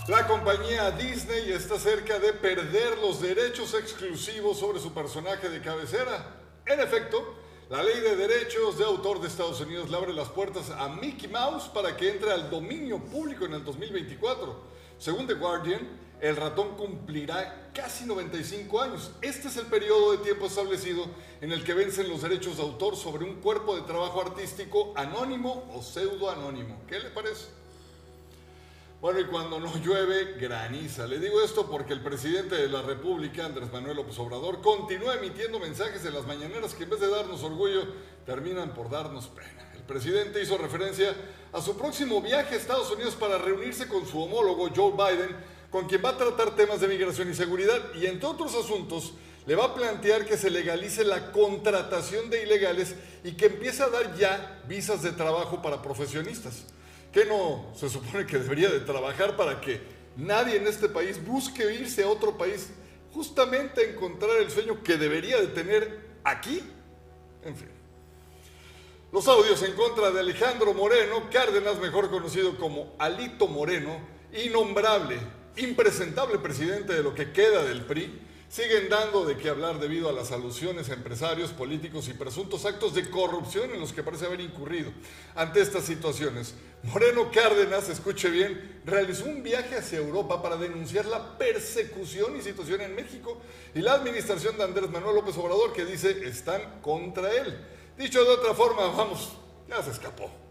La 0.08 0.24
compañía 0.28 0.92
Disney 0.92 1.50
está 1.50 1.80
cerca 1.80 2.20
de 2.20 2.32
perder 2.32 2.96
los 2.98 3.20
derechos 3.20 3.74
exclusivos 3.74 4.56
sobre 4.56 4.78
su 4.78 4.94
personaje 4.94 5.48
de 5.48 5.60
cabecera. 5.60 6.42
En 6.64 6.78
efecto, 6.78 7.34
la 7.68 7.82
ley 7.82 7.98
de 7.98 8.14
derechos 8.14 8.78
de 8.78 8.84
autor 8.84 9.20
de 9.20 9.26
Estados 9.26 9.60
Unidos 9.60 9.90
le 9.90 9.96
abre 9.96 10.12
las 10.12 10.28
puertas 10.28 10.70
a 10.70 10.88
Mickey 10.90 11.28
Mouse 11.28 11.64
para 11.64 11.96
que 11.96 12.08
entre 12.08 12.30
al 12.30 12.48
dominio 12.48 13.00
público 13.00 13.46
en 13.46 13.54
el 13.54 13.64
2024. 13.64 14.56
Según 14.96 15.26
The 15.26 15.34
Guardian, 15.34 15.88
el 16.20 16.36
ratón 16.36 16.76
cumplirá 16.76 17.72
casi 17.74 18.04
95 18.04 18.80
años. 18.80 19.10
Este 19.22 19.48
es 19.48 19.56
el 19.56 19.66
periodo 19.66 20.12
de 20.12 20.18
tiempo 20.18 20.46
establecido 20.46 21.04
en 21.40 21.50
el 21.50 21.64
que 21.64 21.74
vencen 21.74 22.08
los 22.08 22.22
derechos 22.22 22.58
de 22.58 22.62
autor 22.62 22.94
sobre 22.94 23.24
un 23.24 23.40
cuerpo 23.40 23.74
de 23.74 23.82
trabajo 23.82 24.20
artístico 24.20 24.92
anónimo 24.94 25.68
o 25.74 25.82
pseudo-anónimo. 25.82 26.80
¿Qué 26.86 27.00
le 27.00 27.10
parece? 27.10 27.65
Bueno, 28.98 29.20
y 29.20 29.26
cuando 29.26 29.60
no 29.60 29.76
llueve, 29.76 30.36
graniza. 30.40 31.06
Le 31.06 31.18
digo 31.18 31.42
esto 31.42 31.70
porque 31.70 31.92
el 31.92 32.00
presidente 32.00 32.54
de 32.54 32.68
la 32.68 32.80
República, 32.80 33.44
Andrés 33.44 33.70
Manuel 33.70 33.96
López 33.96 34.18
Obrador, 34.18 34.62
continúa 34.62 35.16
emitiendo 35.16 35.60
mensajes 35.60 36.04
en 36.06 36.14
las 36.14 36.26
mañaneras 36.26 36.72
que 36.72 36.84
en 36.84 36.90
vez 36.90 37.00
de 37.00 37.10
darnos 37.10 37.42
orgullo, 37.42 37.86
terminan 38.24 38.72
por 38.72 38.88
darnos 38.88 39.26
pena. 39.26 39.70
El 39.74 39.82
presidente 39.82 40.42
hizo 40.42 40.56
referencia 40.56 41.14
a 41.52 41.60
su 41.60 41.76
próximo 41.76 42.22
viaje 42.22 42.54
a 42.54 42.58
Estados 42.58 42.90
Unidos 42.90 43.14
para 43.16 43.36
reunirse 43.36 43.86
con 43.86 44.06
su 44.06 44.18
homólogo 44.18 44.70
Joe 44.74 44.92
Biden, 44.92 45.36
con 45.70 45.86
quien 45.86 46.02
va 46.02 46.10
a 46.10 46.16
tratar 46.16 46.56
temas 46.56 46.80
de 46.80 46.88
migración 46.88 47.30
y 47.30 47.34
seguridad, 47.34 47.94
y 47.94 48.06
entre 48.06 48.26
otros 48.26 48.54
asuntos, 48.54 49.12
le 49.46 49.54
va 49.54 49.66
a 49.66 49.74
plantear 49.74 50.24
que 50.24 50.38
se 50.38 50.50
legalice 50.50 51.04
la 51.04 51.32
contratación 51.32 52.30
de 52.30 52.42
ilegales 52.42 52.94
y 53.22 53.32
que 53.32 53.46
empiece 53.46 53.82
a 53.82 53.90
dar 53.90 54.16
ya 54.16 54.62
visas 54.66 55.02
de 55.02 55.12
trabajo 55.12 55.60
para 55.60 55.82
profesionistas. 55.82 56.64
¿Qué 57.16 57.24
no 57.24 57.64
se 57.74 57.88
supone 57.88 58.26
que 58.26 58.38
debería 58.38 58.68
de 58.68 58.80
trabajar 58.80 59.38
para 59.38 59.58
que 59.58 59.80
nadie 60.18 60.56
en 60.56 60.66
este 60.66 60.86
país 60.86 61.18
busque 61.24 61.72
irse 61.72 62.02
a 62.02 62.08
otro 62.08 62.36
país 62.36 62.68
justamente 63.14 63.80
a 63.80 63.84
encontrar 63.84 64.36
el 64.36 64.50
sueño 64.50 64.82
que 64.82 64.98
debería 64.98 65.40
de 65.40 65.46
tener 65.46 65.98
aquí? 66.22 66.62
En 67.42 67.56
fin. 67.56 67.70
Los 69.10 69.26
audios 69.28 69.62
en 69.62 69.72
contra 69.72 70.10
de 70.10 70.20
Alejandro 70.20 70.74
Moreno, 70.74 71.30
Cárdenas, 71.32 71.78
mejor 71.78 72.10
conocido 72.10 72.58
como 72.58 72.94
Alito 72.98 73.48
Moreno, 73.48 73.98
innombrable, 74.34 75.16
impresentable 75.56 76.38
presidente 76.38 76.92
de 76.92 77.02
lo 77.02 77.14
que 77.14 77.32
queda 77.32 77.64
del 77.64 77.86
PRI, 77.86 78.12
siguen 78.48 78.88
dando 78.88 79.24
de 79.24 79.36
qué 79.36 79.48
hablar 79.48 79.78
debido 79.78 80.08
a 80.08 80.12
las 80.12 80.32
alusiones 80.32 80.88
a 80.88 80.94
empresarios, 80.94 81.50
políticos 81.50 82.08
y 82.08 82.14
presuntos 82.14 82.64
actos 82.64 82.94
de 82.94 83.10
corrupción 83.10 83.70
en 83.72 83.80
los 83.80 83.92
que 83.92 84.02
parece 84.02 84.26
haber 84.26 84.40
incurrido. 84.40 84.92
Ante 85.34 85.60
estas 85.60 85.84
situaciones, 85.84 86.54
Moreno 86.84 87.30
Cárdenas, 87.32 87.88
escuche 87.88 88.30
bien, 88.30 88.80
realizó 88.84 89.24
un 89.24 89.42
viaje 89.42 89.76
hacia 89.76 89.98
Europa 89.98 90.42
para 90.42 90.56
denunciar 90.56 91.06
la 91.06 91.36
persecución 91.36 92.36
y 92.36 92.42
situación 92.42 92.80
en 92.80 92.94
México 92.94 93.40
y 93.74 93.80
la 93.80 93.94
administración 93.94 94.56
de 94.56 94.64
Andrés 94.64 94.90
Manuel 94.90 95.16
López 95.16 95.36
Obrador 95.36 95.72
que 95.72 95.84
dice 95.84 96.26
están 96.26 96.80
contra 96.80 97.32
él. 97.32 97.58
Dicho 97.98 98.22
de 98.24 98.30
otra 98.30 98.54
forma, 98.54 98.86
vamos, 98.88 99.32
ya 99.68 99.82
se 99.82 99.90
escapó. 99.90 100.45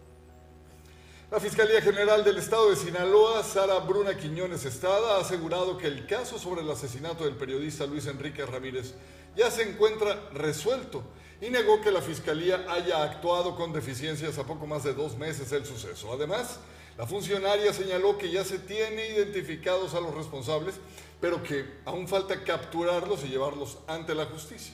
La 1.35 1.41
Fiscalía 1.41 1.81
General 1.81 2.23
del 2.23 2.37
Estado 2.37 2.69
de 2.69 2.77
Sinaloa, 2.77 3.43
Sara 3.43 3.79
Bruna 3.79 4.15
Quiñones 4.15 4.63
Estrada, 4.63 5.17
ha 5.17 5.19
asegurado 5.19 5.77
que 5.77 5.85
el 5.85 6.07
caso 6.07 6.39
sobre 6.39 6.61
el 6.61 6.71
asesinato 6.71 7.25
del 7.25 7.35
periodista 7.35 7.85
Luis 7.85 8.07
Enrique 8.07 8.45
Ramírez 8.45 8.93
ya 9.35 9.51
se 9.51 9.69
encuentra 9.69 10.29
resuelto 10.31 11.03
y 11.41 11.49
negó 11.49 11.81
que 11.81 11.91
la 11.91 12.01
Fiscalía 12.01 12.65
haya 12.69 13.03
actuado 13.03 13.57
con 13.57 13.73
deficiencias 13.73 14.37
a 14.37 14.45
poco 14.45 14.65
más 14.65 14.85
de 14.85 14.93
dos 14.93 15.17
meses 15.17 15.49
del 15.49 15.65
suceso. 15.65 16.13
Además, 16.13 16.57
la 16.97 17.05
funcionaria 17.05 17.73
señaló 17.73 18.17
que 18.17 18.31
ya 18.31 18.45
se 18.45 18.57
tiene 18.57 19.09
identificados 19.09 19.93
a 19.93 19.99
los 19.99 20.15
responsables, 20.15 20.75
pero 21.19 21.43
que 21.43 21.65
aún 21.83 22.07
falta 22.07 22.45
capturarlos 22.45 23.25
y 23.25 23.27
llevarlos 23.27 23.79
ante 23.87 24.15
la 24.15 24.23
justicia. 24.27 24.73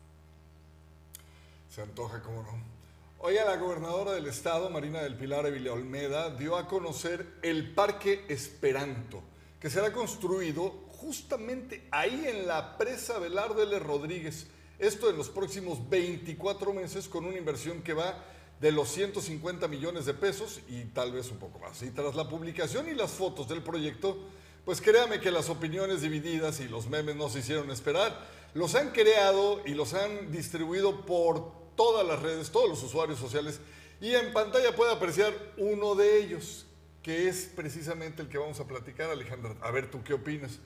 Se 1.70 1.82
antoja, 1.82 2.22
cómo 2.22 2.42
no. 2.42 2.74
Hoy 3.18 3.38
a 3.38 3.44
la 3.46 3.56
gobernadora 3.56 4.12
del 4.12 4.26
estado, 4.26 4.68
Marina 4.68 5.00
del 5.00 5.16
Pilar 5.16 5.46
Evile 5.46 5.70
Olmeda, 5.70 6.28
dio 6.28 6.56
a 6.56 6.68
conocer 6.68 7.26
el 7.40 7.72
Parque 7.72 8.26
Esperanto, 8.28 9.22
que 9.58 9.70
será 9.70 9.92
construido 9.92 10.84
justamente 10.90 11.88
ahí 11.90 12.26
en 12.26 12.46
la 12.46 12.76
presa 12.76 13.18
Velarde. 13.18 13.78
Rodríguez, 13.78 14.46
esto 14.78 15.08
en 15.08 15.16
los 15.16 15.28
próximos 15.28 15.88
24 15.88 16.72
meses 16.72 17.08
con 17.08 17.24
una 17.24 17.38
inversión 17.38 17.82
que 17.82 17.94
va 17.94 18.24
de 18.60 18.72
los 18.72 18.88
150 18.88 19.68
millones 19.68 20.06
de 20.06 20.14
pesos 20.14 20.60
y 20.68 20.84
tal 20.86 21.12
vez 21.12 21.30
un 21.30 21.38
poco 21.38 21.58
más. 21.58 21.82
Y 21.82 21.90
tras 21.90 22.14
la 22.14 22.28
publicación 22.28 22.88
y 22.88 22.94
las 22.94 23.12
fotos 23.12 23.48
del 23.48 23.62
proyecto, 23.62 24.18
pues 24.64 24.80
créame 24.80 25.20
que 25.20 25.30
las 25.30 25.48
opiniones 25.48 26.00
divididas 26.00 26.60
y 26.60 26.68
los 26.68 26.88
memes 26.88 27.16
no 27.16 27.28
se 27.28 27.40
hicieron 27.40 27.70
esperar. 27.70 28.26
Los 28.54 28.74
han 28.74 28.90
creado 28.90 29.60
y 29.66 29.74
los 29.74 29.94
han 29.94 30.32
distribuido 30.32 31.04
por 31.04 31.52
todas 31.76 32.06
las 32.06 32.22
redes, 32.22 32.50
todos 32.50 32.68
los 32.68 32.82
usuarios 32.82 33.18
sociales. 33.18 33.60
Y 34.00 34.14
en 34.14 34.32
pantalla 34.32 34.74
puede 34.74 34.92
apreciar 34.92 35.32
uno 35.56 35.94
de 35.94 36.18
ellos, 36.18 36.66
que 37.02 37.28
es 37.28 37.50
precisamente 37.54 38.22
el 38.22 38.28
que 38.28 38.38
vamos 38.38 38.60
a 38.60 38.66
platicar, 38.66 39.10
Alejandra. 39.10 39.56
A 39.60 39.70
ver, 39.70 39.90
¿tú 39.90 40.02
qué 40.02 40.14
opinas? 40.14 40.58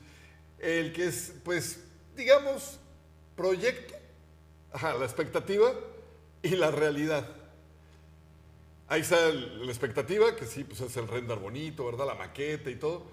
El 0.59 0.93
que 0.93 1.07
es, 1.07 1.33
pues, 1.43 1.83
digamos, 2.15 2.79
proyecto 3.35 3.98
Ajá, 4.71 4.93
la 4.93 5.05
expectativa 5.05 5.71
y 6.41 6.49
la 6.49 6.71
realidad. 6.71 7.27
Ahí 8.87 9.01
está 9.01 9.29
la 9.29 9.69
expectativa, 9.69 10.35
que 10.35 10.45
sí, 10.45 10.63
pues 10.63 10.81
es 10.81 10.97
el 10.97 11.07
render 11.07 11.37
bonito, 11.37 11.85
¿verdad? 11.85 12.07
La 12.07 12.15
maqueta 12.15 12.69
y 12.69 12.75
todo. 12.75 13.03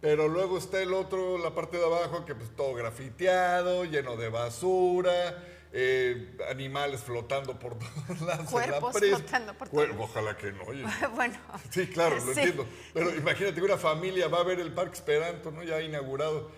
Pero 0.00 0.28
luego 0.28 0.58
está 0.58 0.80
el 0.80 0.94
otro, 0.94 1.38
la 1.38 1.54
parte 1.54 1.76
de 1.76 1.84
abajo, 1.84 2.24
que 2.24 2.34
pues 2.34 2.54
todo 2.54 2.72
grafiteado, 2.74 3.84
lleno 3.84 4.16
de 4.16 4.28
basura, 4.28 5.44
eh, 5.72 6.36
animales 6.48 7.00
flotando 7.00 7.58
por 7.58 7.76
todos 8.06 8.20
lados. 8.20 8.48
Cuerpos 8.48 8.96
flotando 8.96 9.54
por 9.54 9.68
todos 9.68 9.88
lados. 9.88 10.08
Ojalá 10.08 10.36
que 10.36 10.52
no, 10.52 10.62
oye. 10.64 10.84
bueno. 11.16 11.36
Sí, 11.70 11.88
claro, 11.88 12.16
lo 12.16 12.32
entiendo. 12.32 12.66
Pero 12.94 13.14
imagínate, 13.16 13.60
una 13.60 13.76
familia 13.76 14.28
va 14.28 14.38
a 14.38 14.44
ver 14.44 14.60
el 14.60 14.72
Parque 14.72 14.94
Esperanto, 14.94 15.50
¿no? 15.50 15.64
Ya 15.64 15.80
inaugurado 15.82 16.48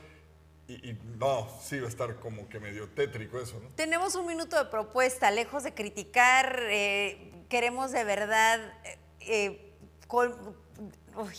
y, 0.75 0.99
no, 1.19 1.49
sí 1.62 1.81
va 1.81 1.87
a 1.87 1.89
estar 1.89 2.17
como 2.17 2.49
que 2.49 2.61
medio 2.61 2.89
tétrico 2.89 3.41
eso, 3.41 3.59
¿no? 3.61 3.69
Tenemos 3.71 4.15
un 4.15 4.27
minuto 4.27 4.57
de 4.57 4.71
propuesta, 4.71 5.31
lejos 5.31 5.65
de 5.65 5.75
criticar, 5.75 6.61
eh, 6.69 7.45
queremos 7.49 7.93
de 7.93 8.05
verdad, 8.05 8.61
eh, 9.21 9.75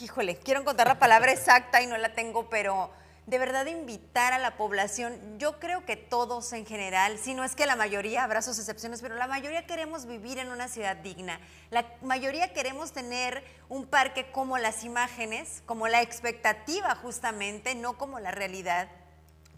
híjole, 0.02 0.38
quiero 0.38 0.62
encontrar 0.62 0.88
la 0.88 1.00
palabra 1.00 1.32
exacta 1.32 1.82
y 1.82 1.88
no 1.88 1.98
la 1.98 2.14
tengo, 2.14 2.50
pero 2.50 2.92
de 3.28 3.40
verdad 3.40 3.66
invitar 3.68 4.34
a 4.34 4.40
la 4.40 4.58
población. 4.58 5.40
Yo 5.40 5.60
creo 5.60 5.86
que 5.86 5.96
todos 5.96 6.52
en 6.54 6.66
general, 6.66 7.18
si 7.18 7.34
no 7.34 7.44
es 7.44 7.56
que 7.56 7.66
la 7.66 7.76
mayoría, 7.76 8.24
habrá 8.24 8.42
sus 8.42 8.60
excepciones, 8.60 9.02
pero 9.02 9.16
la 9.16 9.28
mayoría 9.28 9.66
queremos 9.66 10.06
vivir 10.06 10.38
en 10.40 10.52
una 10.52 10.68
ciudad 10.68 10.98
digna. 10.98 11.40
La 11.70 11.86
mayoría 12.02 12.52
queremos 12.52 12.92
tener 12.92 13.44
un 13.70 13.86
parque 13.86 14.32
como 14.32 14.58
las 14.58 14.84
imágenes, 14.84 15.64
como 15.66 15.88
la 15.88 16.02
expectativa 16.02 16.96
justamente, 16.96 17.76
no 17.76 17.98
como 17.98 18.20
la 18.20 18.32
realidad. 18.32 18.90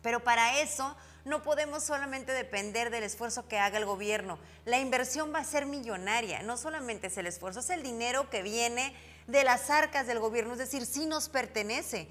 Pero 0.03 0.24
para 0.24 0.62
eso 0.62 0.95
no 1.25 1.41
podemos 1.41 1.83
solamente 1.83 2.31
depender 2.31 2.91
del 2.91 3.03
esfuerzo 3.03 3.48
que 3.48 3.57
haga 3.57 3.79
el 3.79 3.86
gobierno. 3.86 4.38
La 4.65 4.79
inversión 4.79 5.33
va 5.33 5.39
a 5.39 5.43
ser 5.43 5.65
millonaria, 5.65 6.43
no 6.43 6.57
solamente 6.57 7.07
es 7.07 7.17
el 7.17 7.25
esfuerzo, 7.25 7.62
es 7.62 7.72
el 7.72 7.81
dinero 7.81 8.29
que 8.29 8.43
viene 8.43 8.95
de 9.25 9.43
las 9.43 9.72
arcas 9.72 10.05
del 10.05 10.19
gobierno, 10.19 10.53
es 10.53 10.60
decir, 10.60 10.86
sí 10.86 11.07
nos 11.07 11.29
pertenece 11.29 12.07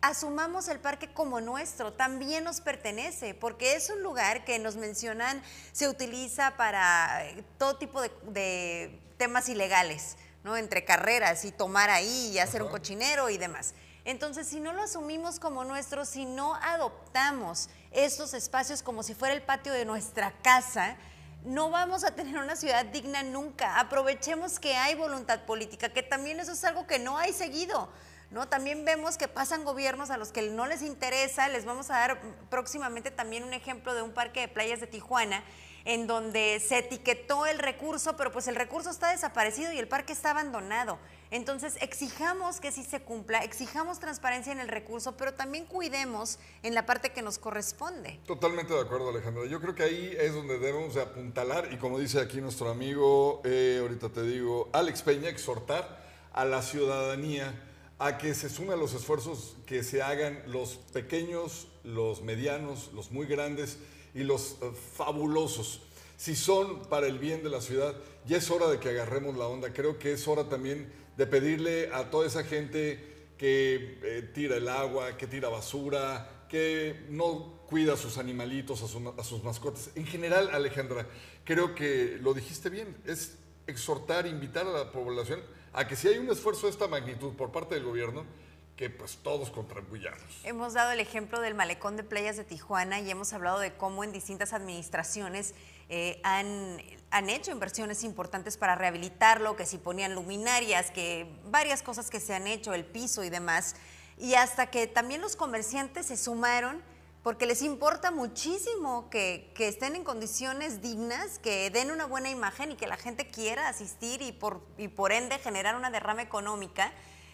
asumamos 0.00 0.68
el 0.68 0.78
parque 0.78 1.08
como 1.12 1.40
nuestro, 1.40 1.92
también 1.92 2.44
nos 2.44 2.60
pertenece, 2.60 3.34
porque 3.34 3.74
es 3.74 3.90
un 3.90 4.02
lugar 4.02 4.44
que 4.44 4.58
nos 4.58 4.76
mencionan, 4.76 5.42
se 5.72 5.88
utiliza 5.88 6.56
para 6.56 7.26
eh, 7.26 7.44
todo 7.58 7.76
tipo 7.76 8.00
de, 8.02 9.00
temas 9.16 9.48
ilegales, 9.48 10.16
¿no? 10.44 10.56
Entre 10.56 10.84
carreras 10.84 11.44
y 11.46 11.50
tomar 11.50 11.88
ahí 11.88 12.32
y 12.32 12.38
hacer 12.38 12.62
un 12.62 12.68
cochinero 12.68 13.30
y 13.30 13.38
demás. 13.38 13.74
Entonces, 14.06 14.46
si 14.46 14.60
no 14.60 14.72
lo 14.72 14.82
asumimos 14.82 15.40
como 15.40 15.64
nuestro, 15.64 16.04
si 16.04 16.26
no 16.26 16.54
adoptamos 16.54 17.68
estos 17.90 18.34
espacios 18.34 18.80
como 18.80 19.02
si 19.02 19.14
fuera 19.14 19.34
el 19.34 19.42
patio 19.42 19.72
de 19.72 19.84
nuestra 19.84 20.30
casa, 20.42 20.96
no 21.44 21.70
vamos 21.70 22.04
a 22.04 22.12
tener 22.12 22.38
una 22.38 22.54
ciudad 22.54 22.86
digna 22.86 23.24
nunca. 23.24 23.80
Aprovechemos 23.80 24.60
que 24.60 24.76
hay 24.76 24.94
voluntad 24.94 25.40
política, 25.40 25.88
que 25.88 26.04
también 26.04 26.38
eso 26.38 26.52
es 26.52 26.64
algo 26.64 26.86
que 26.86 27.00
no 27.00 27.18
hay 27.18 27.32
seguido. 27.32 27.88
¿no? 28.30 28.46
También 28.46 28.84
vemos 28.84 29.16
que 29.16 29.26
pasan 29.26 29.64
gobiernos 29.64 30.10
a 30.10 30.18
los 30.18 30.30
que 30.30 30.42
no 30.50 30.66
les 30.66 30.82
interesa. 30.82 31.48
Les 31.48 31.64
vamos 31.64 31.90
a 31.90 31.94
dar 31.94 32.20
próximamente 32.48 33.10
también 33.10 33.42
un 33.42 33.54
ejemplo 33.54 33.92
de 33.92 34.02
un 34.02 34.12
parque 34.12 34.38
de 34.38 34.48
playas 34.48 34.78
de 34.78 34.86
Tijuana 34.86 35.42
en 35.84 36.06
donde 36.06 36.60
se 36.60 36.78
etiquetó 36.78 37.46
el 37.46 37.58
recurso, 37.58 38.16
pero 38.16 38.30
pues 38.30 38.46
el 38.46 38.56
recurso 38.56 38.90
está 38.90 39.10
desaparecido 39.10 39.72
y 39.72 39.78
el 39.78 39.88
parque 39.88 40.12
está 40.12 40.30
abandonado. 40.30 40.98
Entonces, 41.30 41.76
exijamos 41.80 42.60
que 42.60 42.70
sí 42.70 42.84
se 42.84 43.00
cumpla, 43.00 43.42
exijamos 43.42 43.98
transparencia 43.98 44.52
en 44.52 44.60
el 44.60 44.68
recurso, 44.68 45.16
pero 45.16 45.34
también 45.34 45.66
cuidemos 45.66 46.38
en 46.62 46.74
la 46.74 46.86
parte 46.86 47.10
que 47.10 47.22
nos 47.22 47.38
corresponde. 47.38 48.20
Totalmente 48.26 48.72
de 48.72 48.80
acuerdo, 48.80 49.10
Alejandra. 49.10 49.46
Yo 49.46 49.60
creo 49.60 49.74
que 49.74 49.82
ahí 49.82 50.16
es 50.18 50.34
donde 50.34 50.58
debemos 50.58 50.96
apuntalar 50.96 51.72
y 51.72 51.78
como 51.78 51.98
dice 51.98 52.20
aquí 52.20 52.40
nuestro 52.40 52.70
amigo, 52.70 53.40
eh, 53.44 53.78
ahorita 53.80 54.10
te 54.10 54.22
digo, 54.22 54.68
Alex 54.72 55.02
Peña, 55.02 55.28
exhortar 55.28 56.04
a 56.32 56.44
la 56.44 56.62
ciudadanía 56.62 57.62
a 57.98 58.18
que 58.18 58.34
se 58.34 58.48
sumen 58.48 58.78
los 58.78 58.94
esfuerzos 58.94 59.56
que 59.66 59.82
se 59.82 60.02
hagan 60.02 60.42
los 60.46 60.76
pequeños, 60.92 61.68
los 61.82 62.22
medianos, 62.22 62.90
los 62.94 63.10
muy 63.10 63.26
grandes 63.26 63.78
y 64.14 64.22
los 64.22 64.56
eh, 64.60 64.70
fabulosos. 64.96 65.82
Si 66.18 66.36
son 66.36 66.82
para 66.86 67.06
el 67.06 67.18
bien 67.18 67.42
de 67.42 67.50
la 67.50 67.60
ciudad, 67.60 67.94
ya 68.26 68.38
es 68.38 68.50
hora 68.50 68.68
de 68.68 68.80
que 68.80 68.88
agarremos 68.90 69.36
la 69.36 69.46
onda. 69.46 69.72
Creo 69.72 69.98
que 69.98 70.12
es 70.12 70.26
hora 70.28 70.48
también 70.48 70.90
de 71.16 71.26
pedirle 71.26 71.90
a 71.92 72.10
toda 72.10 72.26
esa 72.26 72.44
gente 72.44 73.32
que 73.38 73.98
eh, 74.02 74.30
tira 74.34 74.56
el 74.56 74.68
agua, 74.68 75.16
que 75.16 75.26
tira 75.26 75.48
basura, 75.48 76.46
que 76.48 77.06
no 77.10 77.64
cuida 77.66 77.94
a 77.94 77.96
sus 77.96 78.18
animalitos, 78.18 78.82
a, 78.82 79.20
a 79.20 79.24
sus 79.24 79.42
mascotas. 79.42 79.90
En 79.94 80.06
general, 80.06 80.50
Alejandra, 80.52 81.06
creo 81.44 81.74
que 81.74 82.18
lo 82.20 82.34
dijiste 82.34 82.70
bien, 82.70 82.96
es 83.06 83.36
exhortar, 83.66 84.26
invitar 84.26 84.66
a 84.66 84.70
la 84.70 84.92
población 84.92 85.42
a 85.72 85.86
que 85.86 85.96
si 85.96 86.08
hay 86.08 86.18
un 86.18 86.30
esfuerzo 86.30 86.66
de 86.66 86.72
esta 86.72 86.88
magnitud 86.88 87.34
por 87.34 87.52
parte 87.52 87.74
del 87.74 87.84
gobierno, 87.84 88.24
que 88.76 88.90
pues 88.90 89.18
todos 89.22 89.50
contribuyamos. 89.50 90.22
Hemos 90.44 90.74
dado 90.74 90.92
el 90.92 91.00
ejemplo 91.00 91.40
del 91.40 91.54
malecón 91.54 91.96
de 91.96 92.02
playas 92.02 92.36
de 92.36 92.44
Tijuana 92.44 93.00
y 93.00 93.10
hemos 93.10 93.32
hablado 93.32 93.58
de 93.58 93.72
cómo 93.74 94.04
en 94.04 94.12
distintas 94.12 94.52
administraciones 94.52 95.54
eh, 95.88 96.20
han, 96.24 96.78
han, 97.10 97.30
hecho 97.30 97.50
inversiones 97.50 98.02
importantes 98.02 98.56
para 98.56 98.74
rehabilitarlo, 98.74 99.56
que 99.56 99.66
si 99.66 99.78
ponían 99.78 100.14
luminarias, 100.14 100.90
que 100.90 101.30
varias 101.44 101.82
cosas 101.82 102.10
que 102.10 102.20
se 102.20 102.34
han 102.34 102.46
hecho, 102.46 102.74
el 102.74 102.84
piso 102.84 103.22
y 103.22 103.30
demás. 103.30 103.76
Y 104.18 104.34
hasta 104.34 104.66
que 104.66 104.86
también 104.86 105.20
los 105.20 105.36
comerciantes 105.36 106.06
se 106.06 106.16
sumaron 106.16 106.82
porque 107.26 107.46
les 107.46 107.62
importa 107.62 108.12
muchísimo 108.12 109.10
que, 109.10 109.52
estén 109.58 109.96
en 109.96 110.04
condiciones 110.04 110.80
dignas, 110.80 111.40
que 111.40 111.70
den 111.70 111.90
una 111.90 112.06
buena 112.06 112.30
imagen 112.30 112.70
y 112.70 112.76
que 112.76 112.86
la 112.86 112.96
gente 112.96 113.26
quiera 113.26 113.68
asistir 113.68 114.22
y 114.22 114.30
por, 114.30 114.64
y 114.78 114.86
por 114.86 115.10
ende 115.10 115.36
generar 115.40 115.74
una 115.74 115.90
derrama 115.90 116.22
económica. 116.22 116.92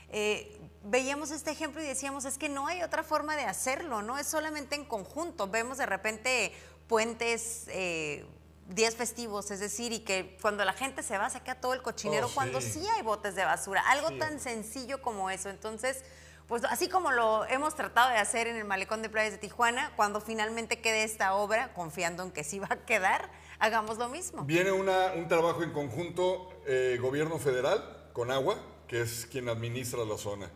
Eh, 0.08 0.58
veíamos 0.82 1.30
este 1.30 1.50
ejemplo 1.50 1.82
y 1.82 1.84
decíamos, 1.84 2.24
es 2.24 2.38
que 2.38 2.48
no 2.48 2.68
hay 2.68 2.82
otra 2.82 3.02
forma 3.02 3.36
de 3.36 3.44
hacerlo, 3.44 4.00
no 4.00 4.16
es 4.16 4.26
solamente 4.26 4.76
en 4.76 4.86
conjunto. 4.86 5.48
Vemos 5.48 5.76
de 5.76 5.84
repente 5.84 6.52
puentes... 6.88 7.64
Eh, 7.68 8.24
días 8.68 8.94
festivos, 8.94 9.50
es 9.50 9.60
decir, 9.60 9.92
y 9.92 10.00
que 10.00 10.36
cuando 10.40 10.64
la 10.64 10.72
gente 10.72 11.02
se 11.02 11.18
va, 11.18 11.28
saca 11.30 11.56
todo 11.56 11.74
el 11.74 11.82
cochinero, 11.82 12.26
oh, 12.26 12.34
cuando 12.34 12.60
sí 12.60 12.84
hay 12.96 13.02
botes 13.02 13.34
de 13.34 13.44
basura, 13.44 13.82
algo 13.88 14.10
tan 14.18 14.40
sencillo 14.40 15.02
como 15.02 15.30
eso. 15.30 15.50
Entonces, 15.50 16.04
pues 16.48 16.64
así 16.64 16.88
como 16.88 17.12
lo 17.12 17.44
hemos 17.46 17.74
tratado 17.74 18.10
de 18.10 18.16
hacer 18.16 18.46
en 18.46 18.56
el 18.56 18.64
Malecón 18.64 19.02
de 19.02 19.08
Playas 19.08 19.32
de 19.32 19.38
Tijuana, 19.38 19.92
cuando 19.96 20.20
finalmente 20.20 20.80
quede 20.80 21.04
esta 21.04 21.34
obra, 21.34 21.72
confiando 21.74 22.22
en 22.22 22.30
que 22.30 22.44
sí 22.44 22.58
va 22.58 22.68
a 22.70 22.76
quedar, 22.84 23.30
hagamos 23.58 23.98
lo 23.98 24.08
mismo. 24.08 24.44
Viene 24.44 24.72
un 24.72 25.28
trabajo 25.28 25.62
en 25.62 25.72
conjunto, 25.72 26.50
eh, 26.66 26.98
gobierno 27.00 27.38
federal 27.38 28.10
con 28.12 28.30
agua, 28.30 28.58
que 28.88 29.02
es 29.02 29.26
quien 29.26 29.48
administra 29.48 30.04
la 30.04 30.18
zona. 30.18 30.50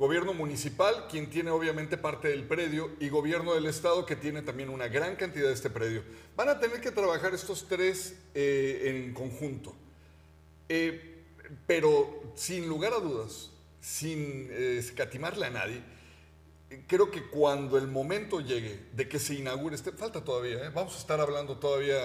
Gobierno 0.00 0.32
municipal, 0.32 1.08
quien 1.10 1.28
tiene 1.28 1.50
obviamente 1.50 1.98
parte 1.98 2.28
del 2.28 2.44
predio, 2.44 2.90
y 3.00 3.10
gobierno 3.10 3.52
del 3.52 3.66
estado, 3.66 4.06
que 4.06 4.16
tiene 4.16 4.40
también 4.40 4.70
una 4.70 4.88
gran 4.88 5.14
cantidad 5.14 5.48
de 5.48 5.52
este 5.52 5.68
predio. 5.68 6.02
Van 6.34 6.48
a 6.48 6.58
tener 6.58 6.80
que 6.80 6.90
trabajar 6.90 7.34
estos 7.34 7.68
tres 7.68 8.16
eh, 8.32 8.84
en 8.86 9.12
conjunto. 9.12 9.74
Eh, 10.70 11.22
pero 11.66 12.32
sin 12.34 12.66
lugar 12.66 12.94
a 12.94 12.98
dudas, 12.98 13.50
sin 13.82 14.48
eh, 14.50 14.78
escatimarle 14.78 15.44
a 15.44 15.50
nadie, 15.50 15.82
creo 16.86 17.10
que 17.10 17.28
cuando 17.28 17.76
el 17.76 17.86
momento 17.86 18.40
llegue 18.40 18.80
de 18.94 19.06
que 19.06 19.18
se 19.18 19.34
inaugure, 19.34 19.76
este, 19.76 19.92
falta 19.92 20.24
todavía, 20.24 20.70
vamos 20.70 20.96
a 20.96 20.98
estar 20.98 21.20
hablando 21.20 21.58
todavía 21.58 22.00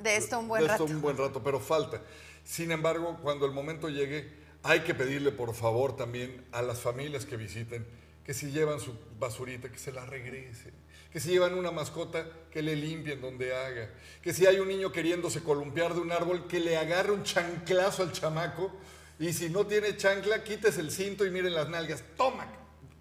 de 0.00 0.14
esto 0.14 0.38
un 0.38 0.46
buen 0.46 0.68
rato. 0.68 0.84
un 0.84 1.00
buen 1.00 1.16
rato, 1.16 1.42
pero 1.42 1.58
falta. 1.58 2.00
Sin 2.44 2.70
embargo, 2.70 3.18
cuando 3.20 3.44
el 3.44 3.50
momento 3.50 3.88
llegue, 3.88 4.39
hay 4.62 4.80
que 4.80 4.94
pedirle 4.94 5.32
por 5.32 5.54
favor 5.54 5.96
también 5.96 6.44
a 6.52 6.62
las 6.62 6.80
familias 6.80 7.26
que 7.26 7.36
visiten 7.36 7.86
que 8.24 8.34
si 8.34 8.50
llevan 8.50 8.80
su 8.80 8.94
basurita, 9.18 9.70
que 9.70 9.78
se 9.78 9.92
la 9.92 10.04
regresen, 10.04 10.72
que 11.12 11.18
si 11.18 11.30
llevan 11.30 11.54
una 11.54 11.70
mascota, 11.70 12.26
que 12.50 12.62
le 12.62 12.76
limpien 12.76 13.20
donde 13.20 13.54
haga, 13.54 13.90
que 14.22 14.32
si 14.32 14.46
hay 14.46 14.60
un 14.60 14.68
niño 14.68 14.92
queriéndose 14.92 15.42
columpiar 15.42 15.94
de 15.94 16.00
un 16.00 16.12
árbol, 16.12 16.46
que 16.46 16.60
le 16.60 16.76
agarre 16.76 17.12
un 17.12 17.24
chanclazo 17.24 18.02
al 18.02 18.12
chamaco 18.12 18.70
y 19.18 19.32
si 19.32 19.50
no 19.50 19.66
tiene 19.66 19.96
chancla, 19.96 20.44
quites 20.44 20.78
el 20.78 20.90
cinto 20.90 21.26
y 21.26 21.30
miren 21.30 21.54
las 21.54 21.68
nalgas. 21.68 22.04
Toma. 22.16 22.46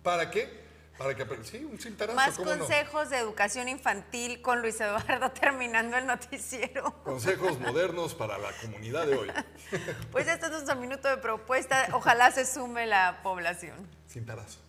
¿Para 0.03 0.31
qué? 0.31 0.58
Para 0.99 1.15
que 1.15 1.25
sí, 1.45 1.63
un 1.63 1.79
cintarazo. 1.79 2.13
Más 2.13 2.37
consejos 2.37 3.09
de 3.09 3.19
educación 3.19 3.69
infantil 3.69 4.41
con 4.41 4.61
Luis 4.61 4.81
Eduardo 4.81 5.31
terminando 5.39 5.95
el 5.95 6.05
noticiero. 6.05 6.93
Consejos 7.05 7.57
modernos 7.57 8.13
para 8.13 8.37
la 8.37 8.51
comunidad 8.61 9.07
de 9.07 9.15
hoy. 9.15 9.31
Pues 10.11 10.27
este 10.27 10.47
es 10.47 10.51
nuestro 10.51 10.75
minuto 10.75 11.07
de 11.07 11.15
propuesta. 11.15 11.87
Ojalá 11.93 12.31
se 12.31 12.45
sume 12.45 12.85
la 12.85 13.21
población. 13.23 13.87
Cintarazo. 14.09 14.59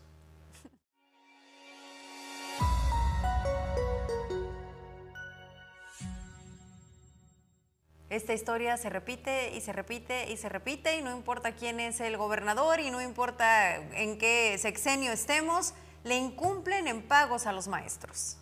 Esta 8.08 8.34
historia 8.34 8.76
se 8.76 8.88
repite 8.88 9.50
y 9.56 9.60
se 9.60 9.72
repite 9.72 10.30
y 10.30 10.36
se 10.36 10.48
repite 10.48 10.96
y 10.96 11.02
no 11.02 11.16
importa 11.16 11.56
quién 11.56 11.80
es 11.80 12.00
el 12.00 12.16
gobernador 12.16 12.78
y 12.78 12.92
no 12.92 13.00
importa 13.00 13.74
en 13.74 14.18
qué 14.18 14.56
sexenio 14.58 15.10
estemos, 15.12 15.74
le 16.02 16.16
incumplen 16.16 16.88
en 16.88 17.02
pagos 17.02 17.46
a 17.46 17.52
los 17.52 17.68
maestros. 17.68 18.36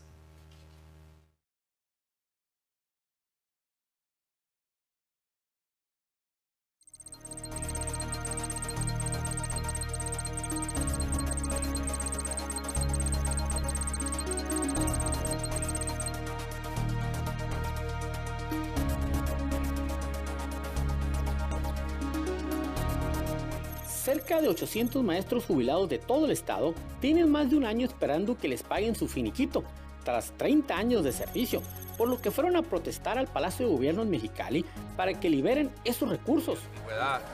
Cerca 23.85 24.41
de 24.41 24.49
800 24.49 25.05
maestros 25.05 25.45
jubilados 25.45 25.89
de 25.91 25.99
todo 25.99 26.25
el 26.25 26.31
estado 26.31 26.73
tienen 27.01 27.31
más 27.31 27.51
de 27.51 27.57
un 27.57 27.65
año 27.65 27.87
esperando 27.87 28.37
que 28.37 28.49
les 28.49 28.63
paguen 28.63 28.95
su 28.95 29.09
finiquito, 29.09 29.65
tras 30.05 30.33
30 30.39 30.75
años 30.77 31.05
de 31.05 31.13
servicio, 31.13 31.63
por 31.99 32.09
lo 32.09 32.21
que 32.21 32.31
fueron 32.31 32.57
a 32.57 32.63
protestar 32.63 33.19
al 33.19 33.27
Palacio 33.27 33.67
de 33.67 33.73
Gobierno 33.73 34.03
en 34.03 34.11
Mexicali 34.11 34.65
para 34.97 35.13
que 35.13 35.29
liberen 35.29 35.71
esos 35.85 36.09
recursos. 36.09 36.61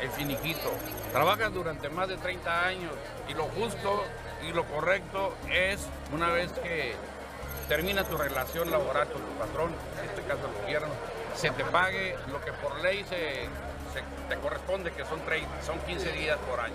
El 0.00 0.10
finiquito. 0.10 0.72
Trabajas 1.12 1.52
durante 1.52 1.88
más 1.88 2.08
de 2.08 2.16
30 2.16 2.66
años 2.66 2.92
y 3.28 3.34
lo 3.34 3.44
justo 3.44 4.02
y 4.48 4.52
lo 4.52 4.64
correcto 4.64 5.34
es 5.52 5.86
una 6.12 6.30
vez 6.30 6.50
que 6.52 6.94
termina 7.68 8.04
tu 8.04 8.16
relación 8.16 8.70
laboral 8.70 9.08
con 9.08 9.22
tu 9.22 9.32
patrón, 9.38 9.70
en 10.02 10.08
este 10.08 10.22
caso 10.22 10.40
el 10.48 10.62
gobierno, 10.62 10.88
se 11.34 11.50
te 11.50 11.64
pague 11.64 12.16
lo 12.30 12.40
que 12.40 12.52
por 12.52 12.80
ley 12.82 13.04
se, 13.08 13.48
te 14.28 14.36
corresponde, 14.40 14.90
que 14.92 15.04
son, 15.04 15.20
30, 15.20 15.62
son 15.62 15.78
15 15.80 16.12
días 16.12 16.38
por 16.50 16.60
año. 16.60 16.74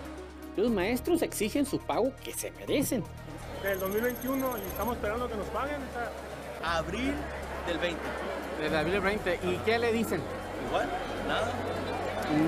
Los 0.60 0.72
maestros 0.72 1.22
exigen 1.22 1.66
su 1.66 1.80
pago 1.80 2.12
que 2.22 2.34
se 2.34 2.52
merecen. 2.52 3.02
Del 3.64 3.80
2021 3.80 4.58
y 4.58 4.68
estamos 4.68 4.98
esperando 4.98 5.30
que 5.30 5.36
nos 5.36 5.48
paguen 5.48 5.78
hasta 5.84 6.78
abril 6.80 7.14
del 7.66 7.78
20. 7.78 8.00
Desde 8.60 8.78
abril 8.78 8.94
del 8.96 9.02
20. 9.02 9.40
¿Y 9.44 9.56
qué 9.64 9.80
le 9.80 9.94
dicen? 9.94 10.22
Igual, 10.68 10.90
nada. 11.30 11.48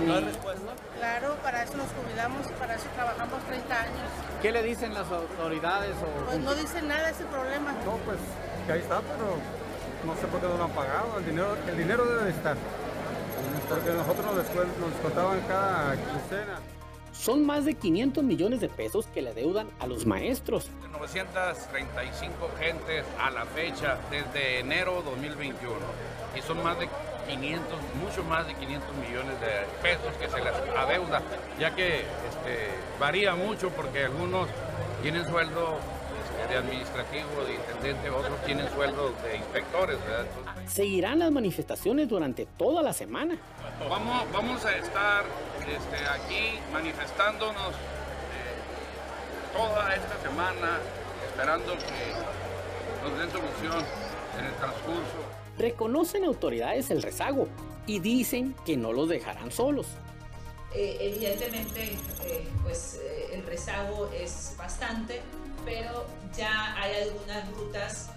No 0.06 0.14
hay 0.14 0.26
respuesta. 0.26 0.74
Claro, 0.98 1.38
para 1.42 1.64
eso 1.64 1.78
nos 1.78 1.88
jubilamos, 1.88 2.48
para 2.60 2.76
eso 2.76 2.86
trabajamos 2.96 3.42
30 3.48 3.82
años. 3.82 4.10
¿Qué 4.42 4.52
le 4.52 4.62
dicen 4.62 4.94
las 4.94 5.10
autoridades? 5.10 5.96
O... 5.96 6.26
Pues 6.26 6.40
no 6.40 6.54
dicen 6.54 6.90
nada, 6.90 7.12
ese 7.12 7.24
problema. 7.24 7.72
No, 7.86 7.96
pues 8.04 8.18
que 8.68 8.74
ahí 8.74 8.82
está, 8.82 9.00
pero 9.00 9.38
no 10.06 10.20
sé 10.20 10.28
por 10.28 10.42
qué 10.42 10.48
no 10.48 10.58
lo 10.58 10.66
han 10.66 10.72
pagado. 10.72 11.18
El 11.18 11.26
dinero, 11.28 11.56
el 11.66 11.78
dinero 11.78 12.06
debe 12.06 12.26
de 12.26 12.32
estar. 12.32 12.58
Porque 13.70 13.90
nosotros 13.92 14.36
después 14.36 14.68
nos 14.82 14.92
contaban 15.02 15.40
cada 15.48 15.96
quincena. 15.96 16.60
Son 17.12 17.46
más 17.46 17.66
de 17.66 17.76
500 17.76 18.24
millones 18.24 18.62
de 18.62 18.70
pesos 18.70 19.08
que 19.08 19.22
le 19.22 19.34
deudan 19.34 19.68
a 19.80 19.88
los 19.88 20.06
maestros. 20.06 20.70
935 20.92 22.52
gentes 22.60 23.06
a 23.20 23.32
la 23.32 23.46
fecha 23.46 23.98
desde 24.10 24.60
enero 24.60 25.02
2021 25.04 25.76
y 26.38 26.42
son 26.42 26.64
más 26.64 26.78
de 26.80 26.88
500, 27.28 27.64
mucho 28.04 28.24
más 28.24 28.48
de 28.48 28.54
500 28.54 28.96
millones 28.98 29.40
de 29.42 29.66
pesos 29.82 30.14
que 30.20 30.30
se 30.30 30.38
les 30.38 30.54
adeuda, 30.78 31.22
ya 31.60 31.76
que 31.76 32.02
este, 32.02 32.70
varía 33.00 33.36
mucho 33.36 33.70
porque 33.70 34.06
algunos 34.06 34.48
tienen 35.02 35.26
sueldo 35.28 35.80
de 36.48 36.58
administrativo, 36.58 37.44
de 37.46 37.56
intendente, 37.56 38.10
otros 38.10 38.42
tienen 38.46 38.70
sueldo 38.72 39.14
de 39.24 39.38
inspectores. 39.38 39.98
Seguirán 40.68 41.20
las 41.20 41.32
manifestaciones 41.32 42.08
durante 42.08 42.46
toda 42.46 42.82
la 42.82 42.94
semana. 42.94 43.38
Vamos, 43.90 44.32
vamos 44.32 44.66
a 44.66 44.76
estar 44.76 45.24
este, 45.62 46.08
aquí 46.08 46.60
manifestándonos 46.72 47.70
eh, 47.70 49.56
toda 49.56 49.96
esta 49.96 50.22
semana, 50.22 50.80
esperando 51.28 51.74
que 51.74 53.04
nos 53.04 53.20
den 53.20 53.32
solución 53.32 53.86
en 54.40 54.46
el 54.46 54.54
transcurso. 54.54 55.18
Reconocen 55.58 56.26
autoridades 56.26 56.90
el 56.92 57.02
rezago 57.02 57.48
y 57.86 58.00
dicen 58.00 58.56
que 58.66 58.78
no 58.78 58.94
los 58.94 59.10
dejarán 59.10 59.52
solos. 59.52 59.88
Eh, 60.74 60.98
evidentemente, 61.02 61.98
eh, 62.24 62.48
pues 62.64 63.00
el 63.32 63.46
rezago 63.46 64.10
es 64.14 64.56
bastante, 64.58 65.22
pero 65.66 66.06
ya 66.36 66.76
hay 66.76 67.04
algunas 67.04 67.52
rutas 67.52 68.10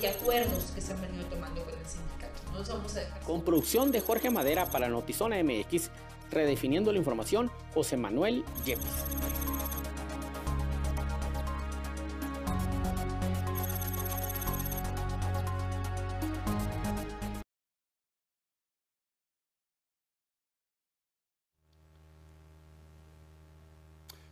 y 0.00 0.06
acuerdos 0.06 0.72
que 0.74 0.80
se 0.80 0.92
han 0.92 1.00
venido 1.00 1.24
tomando 1.26 1.62
con 1.64 1.78
el 1.78 1.86
sindicato. 1.86 2.40
No 2.52 2.58
los 2.58 2.68
vamos 2.68 2.96
a 2.96 3.00
dejar. 3.00 3.20
Con 3.22 3.42
producción 3.42 3.90
de 3.90 4.00
Jorge 4.00 4.30
Madera 4.30 4.66
para 4.66 4.88
Notizona 4.88 5.42
MX, 5.42 5.90
redefiniendo 6.30 6.92
la 6.92 6.98
información, 6.98 7.50
José 7.74 7.96
Manuel 7.96 8.44
Yepes. 8.64 8.86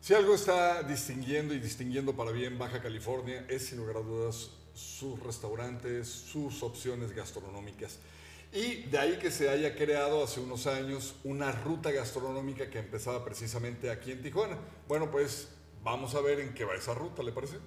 Si 0.09 0.15
algo 0.15 0.35
está 0.35 0.83
distinguiendo 0.85 1.53
y 1.53 1.59
distinguiendo 1.59 2.17
para 2.17 2.31
bien 2.31 2.59
Baja 2.59 2.81
California 2.81 3.45
es 3.47 3.67
sin 3.67 3.77
lugar 3.77 3.99
a 3.99 4.01
dudas 4.01 4.49
sus 4.73 5.23
restaurantes, 5.23 6.09
sus 6.09 6.63
opciones 6.63 7.15
gastronómicas. 7.15 7.99
Y 8.51 8.85
de 8.85 8.99
ahí 8.99 9.19
que 9.19 9.31
se 9.31 9.51
haya 9.51 9.77
creado 9.77 10.25
hace 10.25 10.41
unos 10.41 10.67
años 10.67 11.17
una 11.25 11.53
ruta 11.53 11.91
gastronómica 11.91 12.71
que 12.71 12.79
empezaba 12.79 13.23
precisamente 13.23 13.91
aquí 13.91 14.11
en 14.11 14.23
Tijuana. 14.23 14.57
Bueno, 14.89 15.11
pues 15.11 15.51
vamos 15.85 16.15
a 16.15 16.23
ver 16.23 16.41
en 16.41 16.55
qué 16.55 16.65
va 16.65 16.75
esa 16.75 16.95
ruta, 16.95 17.23
¿le 17.23 17.33
parece? 17.33 17.59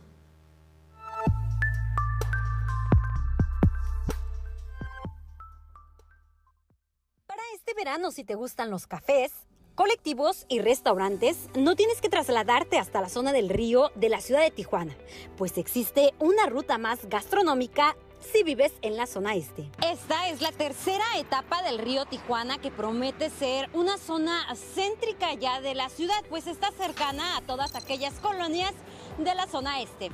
Para 7.27 7.43
este 7.53 7.75
verano, 7.75 8.09
si 8.09 8.23
te 8.23 8.33
gustan 8.33 8.71
los 8.71 8.87
cafés, 8.87 9.31
colectivos 9.81 10.45
y 10.47 10.59
restaurantes, 10.59 11.49
no 11.55 11.75
tienes 11.75 12.01
que 12.01 12.09
trasladarte 12.09 12.77
hasta 12.77 13.01
la 13.01 13.09
zona 13.09 13.33
del 13.33 13.49
río 13.49 13.91
de 13.95 14.09
la 14.09 14.21
ciudad 14.21 14.41
de 14.41 14.51
Tijuana, 14.51 14.95
pues 15.39 15.57
existe 15.57 16.13
una 16.19 16.45
ruta 16.45 16.77
más 16.77 17.09
gastronómica 17.09 17.97
si 18.19 18.43
vives 18.43 18.71
en 18.83 18.95
la 18.95 19.07
zona 19.07 19.33
este. 19.33 19.71
Esta 19.83 20.29
es 20.29 20.39
la 20.39 20.51
tercera 20.51 21.03
etapa 21.17 21.63
del 21.63 21.79
río 21.79 22.05
Tijuana 22.05 22.59
que 22.59 22.69
promete 22.69 23.31
ser 23.31 23.71
una 23.73 23.97
zona 23.97 24.45
céntrica 24.75 25.33
ya 25.33 25.61
de 25.61 25.73
la 25.73 25.89
ciudad, 25.89 26.23
pues 26.29 26.45
está 26.45 26.69
cercana 26.73 27.37
a 27.37 27.41
todas 27.41 27.73
aquellas 27.73 28.13
colonias 28.19 28.73
de 29.17 29.33
la 29.33 29.47
zona 29.47 29.81
este. 29.81 30.11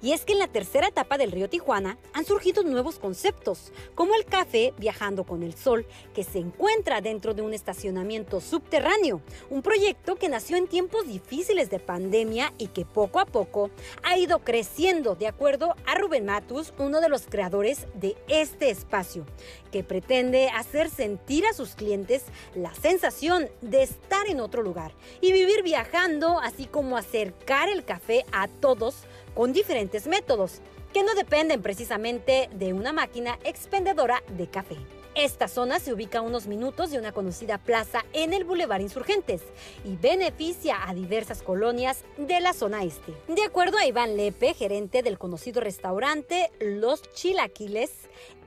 Y 0.00 0.12
es 0.12 0.24
que 0.24 0.32
en 0.32 0.38
la 0.38 0.46
tercera 0.46 0.88
etapa 0.88 1.18
del 1.18 1.32
río 1.32 1.48
Tijuana 1.48 1.98
han 2.12 2.24
surgido 2.24 2.62
nuevos 2.62 2.98
conceptos, 2.98 3.72
como 3.94 4.14
el 4.14 4.24
café 4.24 4.72
viajando 4.78 5.24
con 5.24 5.42
el 5.42 5.54
sol, 5.54 5.86
que 6.14 6.24
se 6.24 6.38
encuentra 6.38 7.00
dentro 7.00 7.34
de 7.34 7.42
un 7.42 7.52
estacionamiento 7.54 8.40
subterráneo, 8.40 9.20
un 9.50 9.62
proyecto 9.62 10.16
que 10.16 10.28
nació 10.28 10.56
en 10.56 10.68
tiempos 10.68 11.06
difíciles 11.06 11.70
de 11.70 11.80
pandemia 11.80 12.52
y 12.58 12.68
que 12.68 12.84
poco 12.84 13.18
a 13.20 13.26
poco 13.26 13.70
ha 14.02 14.18
ido 14.18 14.40
creciendo, 14.40 15.14
de 15.14 15.26
acuerdo 15.26 15.74
a 15.86 15.96
Rubén 15.96 16.26
Matus, 16.26 16.72
uno 16.78 17.00
de 17.00 17.08
los 17.08 17.26
creadores 17.26 17.86
de 17.94 18.16
este 18.28 18.70
espacio, 18.70 19.26
que 19.72 19.82
pretende 19.82 20.48
hacer 20.48 20.90
sentir 20.90 21.46
a 21.46 21.52
sus 21.52 21.74
clientes 21.74 22.24
la 22.54 22.74
sensación 22.74 23.48
de 23.60 23.82
estar 23.82 24.26
en 24.28 24.40
otro 24.40 24.62
lugar 24.62 24.92
y 25.20 25.32
vivir 25.32 25.62
viajando, 25.62 26.38
así 26.40 26.66
como 26.66 26.96
acercar 26.96 27.68
el 27.68 27.84
café 27.84 28.24
a 28.32 28.48
todos 28.48 29.04
con 29.38 29.52
diferentes 29.52 30.08
métodos 30.08 30.60
que 30.92 31.04
no 31.04 31.14
dependen 31.14 31.62
precisamente 31.62 32.50
de 32.54 32.72
una 32.72 32.92
máquina 32.92 33.38
expendedora 33.44 34.20
de 34.36 34.48
café. 34.48 34.76
Esta 35.14 35.46
zona 35.46 35.78
se 35.78 35.92
ubica 35.92 36.18
a 36.18 36.22
unos 36.22 36.48
minutos 36.48 36.90
de 36.90 36.98
una 36.98 37.12
conocida 37.12 37.58
plaza 37.58 38.04
en 38.12 38.32
el 38.32 38.42
Boulevard 38.42 38.80
Insurgentes 38.80 39.42
y 39.84 39.94
beneficia 39.94 40.88
a 40.88 40.92
diversas 40.92 41.44
colonias 41.44 42.02
de 42.16 42.40
la 42.40 42.52
zona 42.52 42.82
este. 42.82 43.14
De 43.28 43.44
acuerdo 43.44 43.78
a 43.78 43.86
Iván 43.86 44.16
Lepe, 44.16 44.54
gerente 44.54 45.04
del 45.04 45.18
conocido 45.18 45.60
restaurante 45.60 46.50
Los 46.58 47.02
Chilaquiles, 47.12 47.92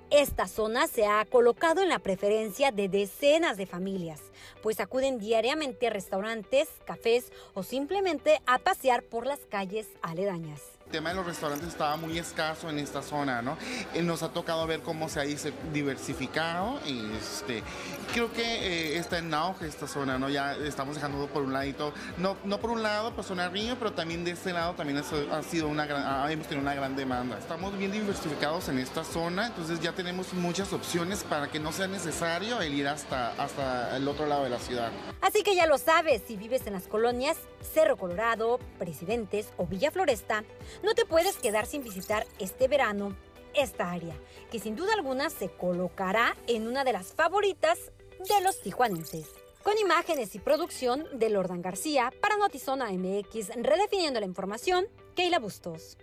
esta 0.09 0.45
zona 0.49 0.87
se 0.87 1.05
ha 1.05 1.23
colocado 1.23 1.81
en 1.81 1.87
la 1.87 1.99
preferencia 1.99 2.73
de 2.73 2.89
decenas 2.89 3.55
de 3.55 3.65
familias, 3.65 4.19
pues 4.61 4.81
acuden 4.81 5.19
diariamente 5.19 5.87
a 5.87 5.89
restaurantes, 5.89 6.67
cafés 6.85 7.31
o 7.53 7.63
simplemente 7.63 8.41
a 8.45 8.59
pasear 8.59 9.03
por 9.03 9.25
las 9.25 9.39
calles 9.45 9.87
aledañas 10.01 10.80
tema 10.91 11.09
de 11.09 11.15
los 11.15 11.25
restaurantes 11.25 11.69
estaba 11.69 11.95
muy 11.95 12.17
escaso 12.19 12.69
en 12.69 12.79
esta 12.79 13.01
zona, 13.01 13.41
¿no? 13.41 13.57
Eh, 13.93 14.01
nos 14.01 14.21
ha 14.23 14.29
tocado 14.29 14.67
ver 14.67 14.81
cómo 14.81 15.09
se 15.09 15.19
ha 15.19 15.23
diversificado 15.73 16.79
este, 16.85 17.63
creo 18.13 18.31
que 18.31 18.43
eh, 18.43 18.97
está 18.97 19.17
en 19.17 19.33
auge 19.33 19.67
esta 19.67 19.87
zona, 19.87 20.19
¿no? 20.19 20.29
Ya 20.29 20.55
estamos 20.55 20.95
dejando 20.95 21.27
por 21.27 21.43
un 21.43 21.53
ladito, 21.53 21.93
no, 22.17 22.37
no 22.43 22.59
por 22.59 22.71
un 22.71 22.83
lado, 22.83 23.13
pues 23.13 23.27
zona 23.27 23.49
río, 23.49 23.75
pero 23.79 23.93
también 23.93 24.23
de 24.23 24.31
este 24.31 24.53
lado 24.53 24.73
también 24.73 24.97
ha 24.99 25.43
sido 25.43 25.67
una 25.67 25.85
hemos 26.29 26.47
tenido 26.47 26.61
una 26.61 26.75
gran 26.75 26.95
demanda. 26.95 27.37
Estamos 27.37 27.77
bien 27.77 27.91
diversificados 27.91 28.69
en 28.69 28.79
esta 28.79 29.03
zona, 29.03 29.47
entonces 29.47 29.79
ya 29.79 29.93
tenemos 29.93 30.33
muchas 30.33 30.73
opciones 30.73 31.23
para 31.23 31.47
que 31.47 31.59
no 31.59 31.71
sea 31.71 31.87
necesario 31.87 32.61
el 32.61 32.73
ir 32.73 32.87
hasta, 32.87 33.31
hasta 33.41 33.95
el 33.95 34.07
otro 34.07 34.25
lado 34.25 34.43
de 34.43 34.49
la 34.49 34.59
ciudad. 34.59 34.91
Así 35.21 35.43
que 35.43 35.55
ya 35.55 35.65
lo 35.65 35.77
sabes, 35.77 36.21
si 36.27 36.35
vives 36.35 36.67
en 36.67 36.73
las 36.73 36.87
colonias 36.87 37.37
Cerro 37.73 37.95
Colorado, 37.95 38.59
Presidentes 38.77 39.47
o 39.57 39.65
Villa 39.65 39.91
Floresta, 39.91 40.43
no 40.83 40.93
te 40.93 41.05
puedes 41.05 41.37
quedar 41.37 41.65
sin 41.65 41.83
visitar 41.83 42.25
este 42.39 42.67
verano 42.67 43.15
esta 43.53 43.91
área, 43.91 44.15
que 44.51 44.59
sin 44.59 44.75
duda 44.75 44.93
alguna 44.93 45.29
se 45.29 45.49
colocará 45.49 46.35
en 46.47 46.67
una 46.67 46.83
de 46.83 46.93
las 46.93 47.13
favoritas 47.13 47.77
de 48.19 48.41
los 48.43 48.61
tijuanenses. 48.61 49.27
Con 49.63 49.77
imágenes 49.77 50.33
y 50.35 50.39
producción 50.39 51.05
de 51.13 51.29
Lordan 51.29 51.61
García 51.61 52.11
para 52.19 52.37
Notizona 52.37 52.91
MX, 52.91 53.49
redefiniendo 53.57 54.19
la 54.19 54.25
información, 54.25 54.87
Keila 55.15 55.39
Bustos. 55.39 55.97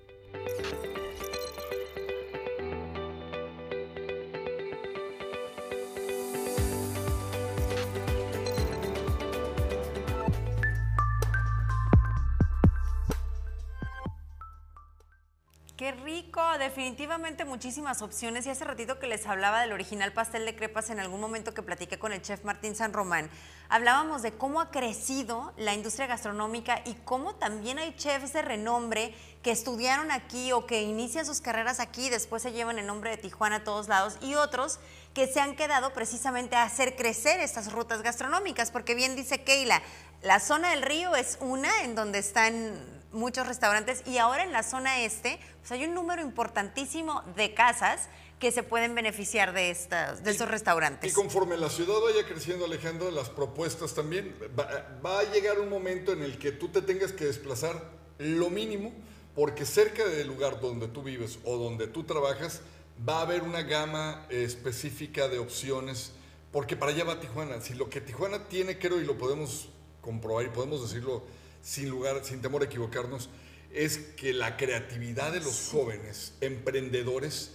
Qué 15.88 15.92
rico, 15.92 16.42
definitivamente 16.58 17.46
muchísimas 17.46 18.02
opciones. 18.02 18.44
Y 18.44 18.50
hace 18.50 18.62
ratito 18.62 18.98
que 18.98 19.06
les 19.06 19.26
hablaba 19.26 19.62
del 19.62 19.72
original 19.72 20.12
pastel 20.12 20.44
de 20.44 20.54
crepas 20.54 20.90
en 20.90 21.00
algún 21.00 21.18
momento 21.18 21.54
que 21.54 21.62
platiqué 21.62 21.98
con 21.98 22.12
el 22.12 22.20
chef 22.20 22.44
Martín 22.44 22.76
San 22.76 22.92
Román, 22.92 23.30
hablábamos 23.70 24.20
de 24.20 24.32
cómo 24.34 24.60
ha 24.60 24.70
crecido 24.70 25.54
la 25.56 25.72
industria 25.72 26.06
gastronómica 26.06 26.82
y 26.84 26.92
cómo 27.06 27.36
también 27.36 27.78
hay 27.78 27.96
chefs 27.96 28.34
de 28.34 28.42
renombre 28.42 29.14
que 29.42 29.50
estudiaron 29.50 30.10
aquí 30.10 30.52
o 30.52 30.66
que 30.66 30.82
inician 30.82 31.24
sus 31.24 31.40
carreras 31.40 31.80
aquí 31.80 32.10
después 32.10 32.42
se 32.42 32.52
llevan 32.52 32.78
el 32.78 32.86
nombre 32.86 33.08
de 33.08 33.16
Tijuana 33.16 33.56
a 33.56 33.64
todos 33.64 33.88
lados 33.88 34.18
y 34.20 34.34
otros 34.34 34.80
que 35.14 35.26
se 35.26 35.40
han 35.40 35.56
quedado 35.56 35.94
precisamente 35.94 36.54
a 36.54 36.64
hacer 36.64 36.96
crecer 36.96 37.40
estas 37.40 37.72
rutas 37.72 38.02
gastronómicas, 38.02 38.70
porque 38.70 38.94
bien 38.94 39.16
dice 39.16 39.42
Keila, 39.42 39.80
la 40.20 40.38
zona 40.38 40.72
del 40.72 40.82
río 40.82 41.16
es 41.16 41.38
una 41.40 41.84
en 41.84 41.94
donde 41.94 42.18
están 42.18 42.97
muchos 43.12 43.46
restaurantes 43.46 44.02
y 44.06 44.18
ahora 44.18 44.42
en 44.44 44.52
la 44.52 44.62
zona 44.62 45.02
este 45.02 45.38
pues 45.60 45.72
hay 45.72 45.84
un 45.84 45.94
número 45.94 46.22
importantísimo 46.22 47.22
de 47.36 47.54
casas 47.54 48.08
que 48.38 48.52
se 48.52 48.62
pueden 48.62 48.94
beneficiar 48.94 49.52
de, 49.52 49.70
estas, 49.70 50.22
de 50.22 50.30
estos 50.30 50.48
restaurantes. 50.48 51.10
Y 51.10 51.14
conforme 51.14 51.56
la 51.56 51.68
ciudad 51.68 51.94
vaya 52.00 52.24
creciendo, 52.26 52.66
Alejandro, 52.66 53.10
las 53.10 53.28
propuestas 53.28 53.94
también, 53.94 54.34
va, 54.58 55.00
va, 55.04 55.20
a 55.20 55.24
llegar 55.24 55.58
un 55.58 55.68
momento 55.68 56.12
en 56.12 56.22
el 56.22 56.38
que 56.38 56.52
tú 56.52 56.68
te 56.68 56.80
tengas 56.82 57.12
que 57.12 57.24
desplazar 57.24 57.90
lo 58.18 58.48
mínimo, 58.48 58.92
porque 59.34 59.64
cerca 59.64 60.04
del 60.04 60.28
lugar 60.28 60.60
donde 60.60 60.86
tú 60.88 61.02
vives 61.02 61.38
o 61.44 61.56
donde 61.56 61.88
tú 61.88 62.04
trabajas, 62.04 62.60
va 63.06 63.18
a 63.18 63.22
haber 63.22 63.42
una 63.42 63.62
gama 63.62 64.26
específica 64.28 65.28
de 65.28 65.38
opciones, 65.38 66.12
porque 66.52 66.76
para 66.76 66.92
allá 66.92 67.04
va 67.04 67.20
Tijuana. 67.20 67.60
Si 67.60 67.74
lo 67.74 67.90
que 67.90 68.00
Tijuana 68.00 68.48
tiene, 68.48 68.78
creo, 68.78 69.00
y 69.00 69.04
lo 69.04 69.18
podemos 69.18 69.68
comprobar 70.00 70.46
y 70.46 70.48
podemos 70.48 70.82
decirlo 70.82 71.24
sin 71.62 71.88
lugar, 71.88 72.24
sin 72.24 72.40
temor 72.40 72.62
a 72.62 72.66
equivocarnos, 72.66 73.30
es 73.72 73.98
que 74.16 74.32
la 74.32 74.56
creatividad 74.56 75.32
de 75.32 75.40
los 75.40 75.68
jóvenes 75.70 76.34
emprendedores, 76.40 77.52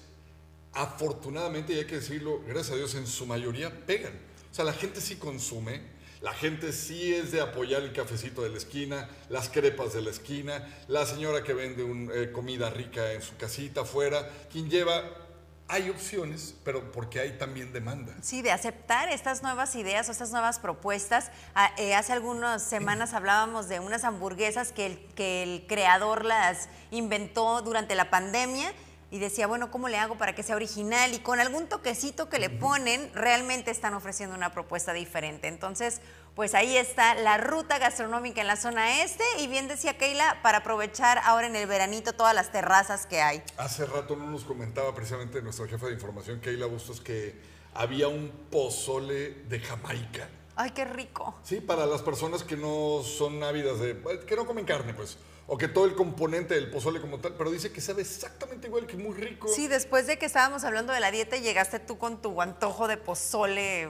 afortunadamente, 0.74 1.74
y 1.74 1.80
hay 1.80 1.86
que 1.86 1.96
decirlo, 1.96 2.42
gracias 2.46 2.72
a 2.72 2.76
Dios, 2.76 2.96
en 2.96 3.08
su 3.08 3.26
mayoría 3.26 3.86
pegan. 3.86 4.14
O 4.52 4.54
sea, 4.54 4.66
la 4.66 4.74
gente 4.74 5.02
sí 5.02 5.16
consume, 5.16 5.82
la 6.22 6.34
gente 6.34 6.72
sí 6.72 7.14
es 7.14 7.32
de 7.32 7.42
apoyar 7.42 7.82
el 7.82 7.92
cafecito 7.92 8.44
de 8.44 8.50
la 8.50 8.58
esquina, 8.58 9.10
las 9.30 9.50
crepas 9.50 9.94
de 9.94 10.02
la 10.02 10.10
esquina, 10.10 10.68
la 10.88 11.06
señora 11.06 11.44
que 11.44 11.54
vende 11.54 11.84
un, 11.84 12.10
eh, 12.14 12.32
comida 12.32 12.70
rica 12.70 13.12
en 13.12 13.22
su 13.22 13.36
casita 13.36 13.82
afuera, 13.82 14.30
quien 14.52 14.70
lleva 14.70 15.23
hay 15.68 15.90
opciones, 15.90 16.56
pero 16.64 16.92
porque 16.92 17.20
hay 17.20 17.38
también 17.38 17.74
demanda. 17.74 18.14
Sí, 18.22 18.42
de 18.42 18.52
aceptar 18.52 19.10
estas 19.10 19.44
nuevas 19.44 19.76
ideas 19.76 20.08
o 20.10 20.12
estas 20.12 20.32
nuevas 20.32 20.60
propuestas. 20.60 21.32
Ah, 21.56 21.72
eh, 21.78 21.96
hace 21.96 22.14
algunas 22.14 22.62
semanas 22.62 23.14
hablábamos 23.14 23.70
de 23.70 23.80
unas 23.80 24.04
hamburguesas 24.04 24.72
que 24.72 24.86
el, 24.86 24.98
que 25.16 25.44
el 25.44 25.66
creador 25.68 26.26
las 26.26 26.70
inventó 26.92 27.62
durante 27.62 27.96
la 27.96 28.10
pandemia 28.10 28.74
y 29.14 29.20
decía, 29.20 29.46
bueno, 29.46 29.70
¿cómo 29.70 29.90
le 29.90 30.00
hago 30.00 30.18
para 30.18 30.34
que 30.34 30.42
sea 30.42 30.56
original? 30.56 31.14
Y 31.14 31.20
con 31.20 31.40
algún 31.40 31.68
toquecito 31.68 32.30
que 32.30 32.40
le 32.40 32.50
ponen, 32.50 33.12
realmente 33.14 33.70
están 33.70 33.94
ofreciendo 33.94 34.36
una 34.36 34.52
propuesta 34.52 34.92
diferente. 34.92 35.48
Entonces, 35.48 36.02
pues 36.36 36.56
ahí 36.56 36.78
está 36.78 37.16
la 37.16 37.38
ruta 37.38 37.78
gastronómica 37.78 38.42
en 38.42 38.48
la 38.48 38.56
zona 38.56 39.04
este 39.04 39.24
y 39.40 39.48
bien 39.48 39.68
decía 39.68 39.98
Keila, 39.98 40.40
para 40.42 40.60
aprovechar 40.60 41.20
ahora 41.20 41.48
en 41.48 41.56
el 41.56 41.68
veranito 41.68 42.14
todas 42.14 42.34
las 42.34 42.52
terrazas 42.52 43.06
que 43.06 43.22
hay. 43.22 43.44
Hace 43.58 43.86
rato 43.86 44.16
no 44.16 44.28
nos 44.28 44.44
comentaba 44.44 44.94
precisamente 44.96 45.42
nuestra 45.42 45.68
jefa 45.68 45.88
de 45.88 45.94
información, 45.94 46.40
Keila 46.40 46.66
Bustos, 46.66 47.02
que 47.02 47.40
había 47.74 48.08
un 48.08 48.32
pozole 48.50 49.30
de 49.48 49.60
Jamaica. 49.60 50.28
Ay, 50.56 50.72
qué 50.72 50.86
rico. 50.86 51.36
Sí, 51.44 51.62
para 51.62 51.86
las 51.86 52.02
personas 52.02 52.44
que 52.44 52.56
no 52.56 53.02
son 53.04 53.44
ávidas 53.44 53.80
de, 53.80 54.00
que 54.28 54.36
no 54.36 54.46
comen 54.46 54.66
carne, 54.66 54.94
pues 54.94 55.18
o 55.46 55.58
que 55.58 55.68
todo 55.68 55.86
el 55.86 55.96
componente 55.96 56.54
del 56.56 56.70
pozole 56.72 57.02
como 57.02 57.20
tal, 57.20 57.36
pero 57.36 57.52
dice 57.52 57.72
que 57.72 57.82
sabe 57.82 58.02
exactamente 58.02 58.68
igual, 58.68 58.88
que 58.88 58.96
muy 58.96 59.14
rico. 59.14 59.48
Sí, 59.50 59.68
después 59.68 60.08
de 60.08 60.18
que 60.18 60.26
estábamos 60.26 60.64
hablando 60.64 60.94
de 60.94 61.00
la 61.00 61.12
dieta, 61.12 61.38
llegaste 61.38 61.80
tú 61.80 61.98
con 61.98 62.22
tu 62.22 62.42
antojo 62.42 62.88
de 62.88 62.98
pozole. 62.98 63.90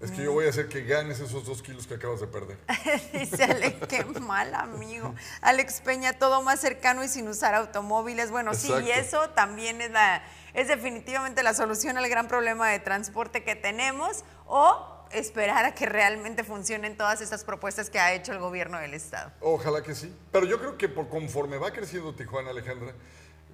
Es 0.00 0.12
que 0.12 0.22
yo 0.22 0.32
voy 0.32 0.46
a 0.46 0.50
hacer 0.50 0.68
que 0.68 0.84
ganes 0.84 1.18
esos 1.18 1.44
dos 1.44 1.60
kilos 1.60 1.86
que 1.86 1.94
acabas 1.94 2.20
de 2.20 2.28
perder. 2.28 2.56
Dice 3.12 3.42
Ale, 3.42 3.76
qué 3.88 4.04
mal 4.04 4.54
amigo. 4.54 5.14
Alex 5.40 5.80
Peña, 5.80 6.12
todo 6.12 6.40
más 6.42 6.60
cercano 6.60 7.02
y 7.02 7.08
sin 7.08 7.26
usar 7.26 7.54
automóviles. 7.54 8.30
Bueno, 8.30 8.54
sí, 8.54 8.72
y 8.84 8.90
eso 8.90 9.30
también 9.30 9.80
es, 9.80 9.90
la, 9.90 10.22
es 10.54 10.68
definitivamente 10.68 11.42
la 11.42 11.52
solución 11.52 11.98
al 11.98 12.08
gran 12.08 12.28
problema 12.28 12.68
de 12.70 12.78
transporte 12.78 13.42
que 13.42 13.56
tenemos. 13.56 14.24
O 14.46 14.98
esperar 15.10 15.64
a 15.64 15.74
que 15.74 15.86
realmente 15.86 16.44
funcionen 16.44 16.96
todas 16.96 17.20
estas 17.20 17.44
propuestas 17.44 17.90
que 17.90 17.98
ha 17.98 18.12
hecho 18.12 18.32
el 18.32 18.38
gobierno 18.38 18.78
del 18.78 18.94
Estado. 18.94 19.32
Ojalá 19.40 19.82
que 19.82 19.94
sí. 19.94 20.14
Pero 20.32 20.46
yo 20.46 20.58
creo 20.58 20.76
que 20.76 20.88
por 20.88 21.08
conforme 21.08 21.58
va 21.58 21.72
creciendo 21.72 22.14
Tijuana, 22.14 22.50
Alejandra, 22.50 22.94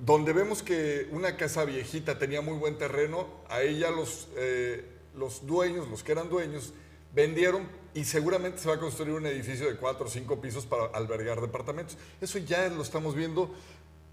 donde 0.00 0.32
vemos 0.32 0.62
que 0.62 1.08
una 1.12 1.36
casa 1.36 1.64
viejita 1.64 2.18
tenía 2.18 2.40
muy 2.40 2.54
buen 2.54 2.76
terreno, 2.76 3.28
a 3.48 3.62
ella 3.62 3.90
los, 3.90 4.28
eh, 4.36 4.93
los 5.16 5.46
dueños, 5.46 5.88
los 5.88 6.02
que 6.02 6.12
eran 6.12 6.28
dueños, 6.28 6.72
vendieron 7.14 7.68
y 7.94 8.04
seguramente 8.04 8.58
se 8.58 8.68
va 8.68 8.74
a 8.74 8.80
construir 8.80 9.14
un 9.14 9.26
edificio 9.26 9.68
de 9.68 9.76
cuatro 9.76 10.06
o 10.06 10.08
cinco 10.10 10.40
pisos 10.40 10.66
para 10.66 10.86
albergar 10.86 11.40
departamentos. 11.40 11.96
Eso 12.20 12.38
ya 12.38 12.68
lo 12.68 12.82
estamos 12.82 13.14
viendo 13.14 13.54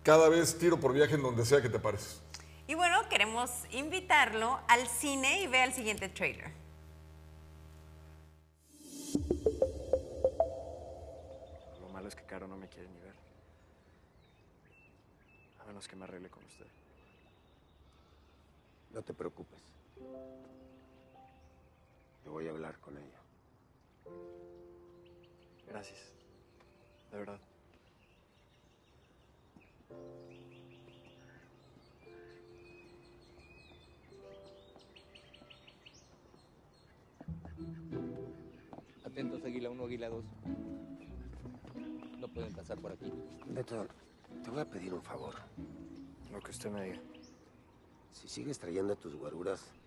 cada 0.04 0.30
vez 0.30 0.58
tiro 0.58 0.80
por 0.80 0.94
viaje 0.94 1.16
en 1.16 1.24
donde 1.24 1.46
sea 1.46 1.62
que 1.62 1.70
te 1.70 1.80
pares. 1.80 2.22
Y 2.68 2.76
bueno, 2.76 3.10
queremos 3.10 3.52
invitarlo 3.72 4.60
al 4.68 4.88
cine 4.88 5.42
y 5.42 5.48
vea 5.48 5.66
el 5.66 5.74
siguiente 5.74 6.10
trailer. 6.10 6.52
Lo 11.82 11.90
malo 11.92 12.08
es 12.08 12.16
que 12.16 12.24
Caro 12.24 12.48
no 12.48 12.56
me 12.56 12.68
quiere 12.70 12.88
ni 12.88 13.00
ver. 13.00 13.16
A 15.60 15.66
menos 15.66 15.88
que 15.88 15.96
me 15.96 16.06
arregle 16.06 16.30
con 16.30 16.44
usted. 16.46 16.68
No 18.94 19.02
te 19.02 19.14
preocupes. 19.14 19.60
Voy 22.32 22.48
a 22.48 22.52
hablar 22.52 22.80
con 22.80 22.98
ella. 22.98 23.22
Gracias. 25.68 26.14
De 27.12 27.18
verdad. 27.18 27.40
Atentos, 39.06 39.44
Águila 39.44 39.70
1, 39.70 39.84
Águila 39.84 40.10
2. 40.10 40.26
No 42.18 42.28
pueden 42.30 42.54
pasar 42.54 42.80
por 42.80 42.94
aquí. 42.94 43.12
Beto, 43.48 43.86
te 44.42 44.50
voy 44.50 44.62
a 44.62 44.70
pedir 44.70 44.94
un 44.94 45.02
favor. 45.02 45.36
Lo 46.32 46.40
que 46.40 46.52
usted 46.52 46.72
me 46.72 46.84
diga. 46.86 47.02
Si 48.14 48.30
sigues 48.30 48.58
trayendo 48.58 48.94
a 48.94 48.96
tus 48.96 49.16
guaruras, 49.16 49.81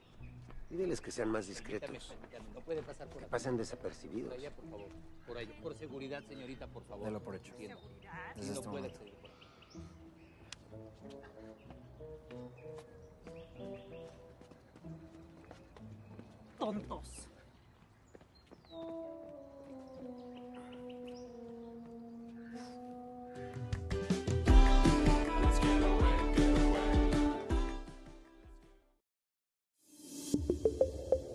pídeles 0.75 1.01
que 1.01 1.13
sean 1.13 1.29
más 1.31 1.47
discretos. 1.47 2.13
No 2.53 2.61
puede 2.63 2.83
pasar 2.83 3.07
por 3.07 3.19
Que 3.19 3.25
aquí. 3.25 3.31
pasen 3.31 3.57
desapercibidos. 3.57 4.31
Por 4.31 4.39
allá, 4.41 4.51
por 4.51 4.65
favor. 4.69 4.89
Por 5.27 5.39
allá. 5.39 5.63
Por 5.63 5.75
seguridad, 5.77 6.23
señorita, 6.27 6.67
por 6.67 6.83
favor. 6.85 7.05
Delo 7.05 7.23
por 7.23 7.37
hecho. 7.37 7.55
Desde 7.57 7.69
no 7.75 7.79
este 8.35 8.69
puede 8.69 8.89
momento. 8.89 9.01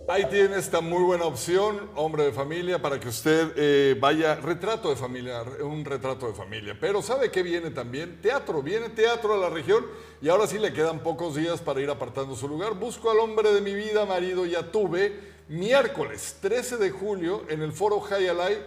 Ahí 0.10 0.26
tiene 0.26 0.58
esta 0.58 0.82
muy 0.82 1.04
buena 1.04 1.26
opción, 1.26 1.88
hombre 1.93 2.24
de 2.24 2.32
familia, 2.32 2.82
para 2.82 3.00
que 3.00 3.10
usted 3.10 3.54
eh, 3.56 3.95
vaya, 4.00 4.34
retrato 4.34 4.89
de 4.89 4.95
familia, 4.95 5.43
un 5.62 5.86
retrato 5.86 6.26
de 6.26 6.34
familia. 6.34 6.76
Pero 6.82 7.04
¿sabe 7.04 7.30
qué 7.30 7.43
viene 7.43 7.69
también? 7.69 8.19
Teatro, 8.19 8.63
viene 8.63 8.89
teatro 8.89 9.36
a 9.36 9.38
la 9.38 9.52
región 9.52 9.86
y 10.19 10.28
ahora 10.30 10.48
sí 10.48 10.58
le 10.58 10.74
quedan 10.74 11.02
pocos 11.02 11.36
días 11.36 11.62
para 11.62 11.80
ir 11.82 11.91
apartando 11.91 12.36
su 12.36 12.48
lugar. 12.48 12.74
Busco 12.74 13.12
al 13.12 13.19
hombre 13.19 13.54
de 13.54 13.62
mi 13.62 13.76
vida, 13.76 14.04
marido, 14.08 14.48
ya 14.48 14.72
tuve, 14.72 15.13
miércoles 15.48 16.38
13 16.41 16.78
de 16.78 16.89
julio 16.89 17.43
en 17.48 17.62
el 17.62 17.72
foro 17.72 18.00
High 18.00 18.30
Alive, 18.30 18.63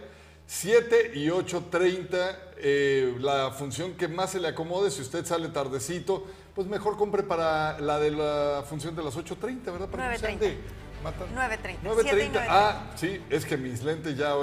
7 0.47 1.11
y 1.13 1.27
8.30, 1.27 2.37
eh, 2.59 3.17
la 3.19 3.51
función 3.51 3.95
que 3.95 4.07
más 4.07 4.31
se 4.31 4.39
le 4.39 4.47
acomode, 4.47 4.89
si 4.91 5.01
usted 5.01 5.25
sale 5.25 5.49
tardecito, 5.49 6.25
pues 6.55 6.67
mejor 6.67 6.95
compre 6.95 7.23
para 7.23 7.81
la 7.81 7.99
de 7.99 8.11
la 8.11 8.63
función 8.65 8.95
de 8.95 9.03
las 9.03 9.17
8.30, 9.17 9.65
¿verdad? 9.65 9.89
Para 9.89 10.15
que 10.15 10.21
no 10.21 10.39
se 10.39 10.39
9:30. 10.39 10.82
Ande 11.07 11.25
matando. 11.25 11.81
9.30. 11.83 12.31
9.30. 12.31 12.45
Ah, 12.49 12.91
sí, 12.95 13.21
es 13.29 13.45
que 13.45 13.57
mis 13.57 13.83
lentes 13.83 14.17
ya 14.17 14.33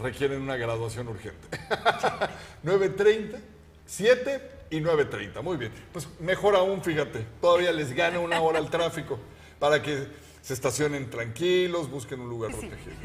requieren 0.00 0.42
una 0.42 0.56
graduación 0.56 1.08
urgente. 1.08 1.48
9.30, 2.64 3.38
7 3.86 4.50
y 4.70 4.80
9.30. 4.80 5.42
Muy 5.42 5.56
bien. 5.56 5.72
Pues 5.92 6.08
mejor 6.20 6.56
aún, 6.56 6.82
fíjate, 6.82 7.26
todavía 7.40 7.72
les 7.72 7.92
gana 7.92 8.20
una 8.20 8.40
hora 8.40 8.58
el 8.58 8.70
tráfico 8.70 9.18
para 9.58 9.82
que 9.82 10.06
se 10.42 10.54
estacionen 10.54 11.10
tranquilos, 11.10 11.90
busquen 11.90 12.20
un 12.20 12.28
lugar 12.28 12.50
protegido. 12.52 12.96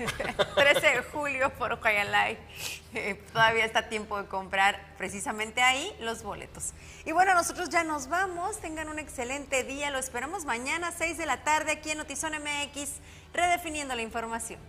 13 0.55 0.79
de 0.79 1.03
julio 1.11 1.51
por 1.57 1.73
Ojayalay. 1.73 2.37
Eh, 2.93 3.21
todavía 3.33 3.65
está 3.65 3.89
tiempo 3.89 4.21
de 4.21 4.27
comprar 4.27 4.95
precisamente 4.97 5.61
ahí 5.61 5.93
los 5.99 6.23
boletos. 6.23 6.73
Y 7.05 7.11
bueno, 7.11 7.33
nosotros 7.33 7.69
ya 7.69 7.83
nos 7.83 8.07
vamos. 8.07 8.59
Tengan 8.59 8.89
un 8.89 8.99
excelente 8.99 9.63
día. 9.63 9.91
Lo 9.91 9.99
esperamos 9.99 10.45
mañana 10.45 10.89
a 10.89 10.91
6 10.91 11.17
de 11.17 11.25
la 11.25 11.43
tarde 11.43 11.71
aquí 11.71 11.91
en 11.91 11.97
Notizón 11.97 12.33
MX, 12.33 12.89
redefiniendo 13.33 13.95
la 13.95 14.01
información. 14.01 14.59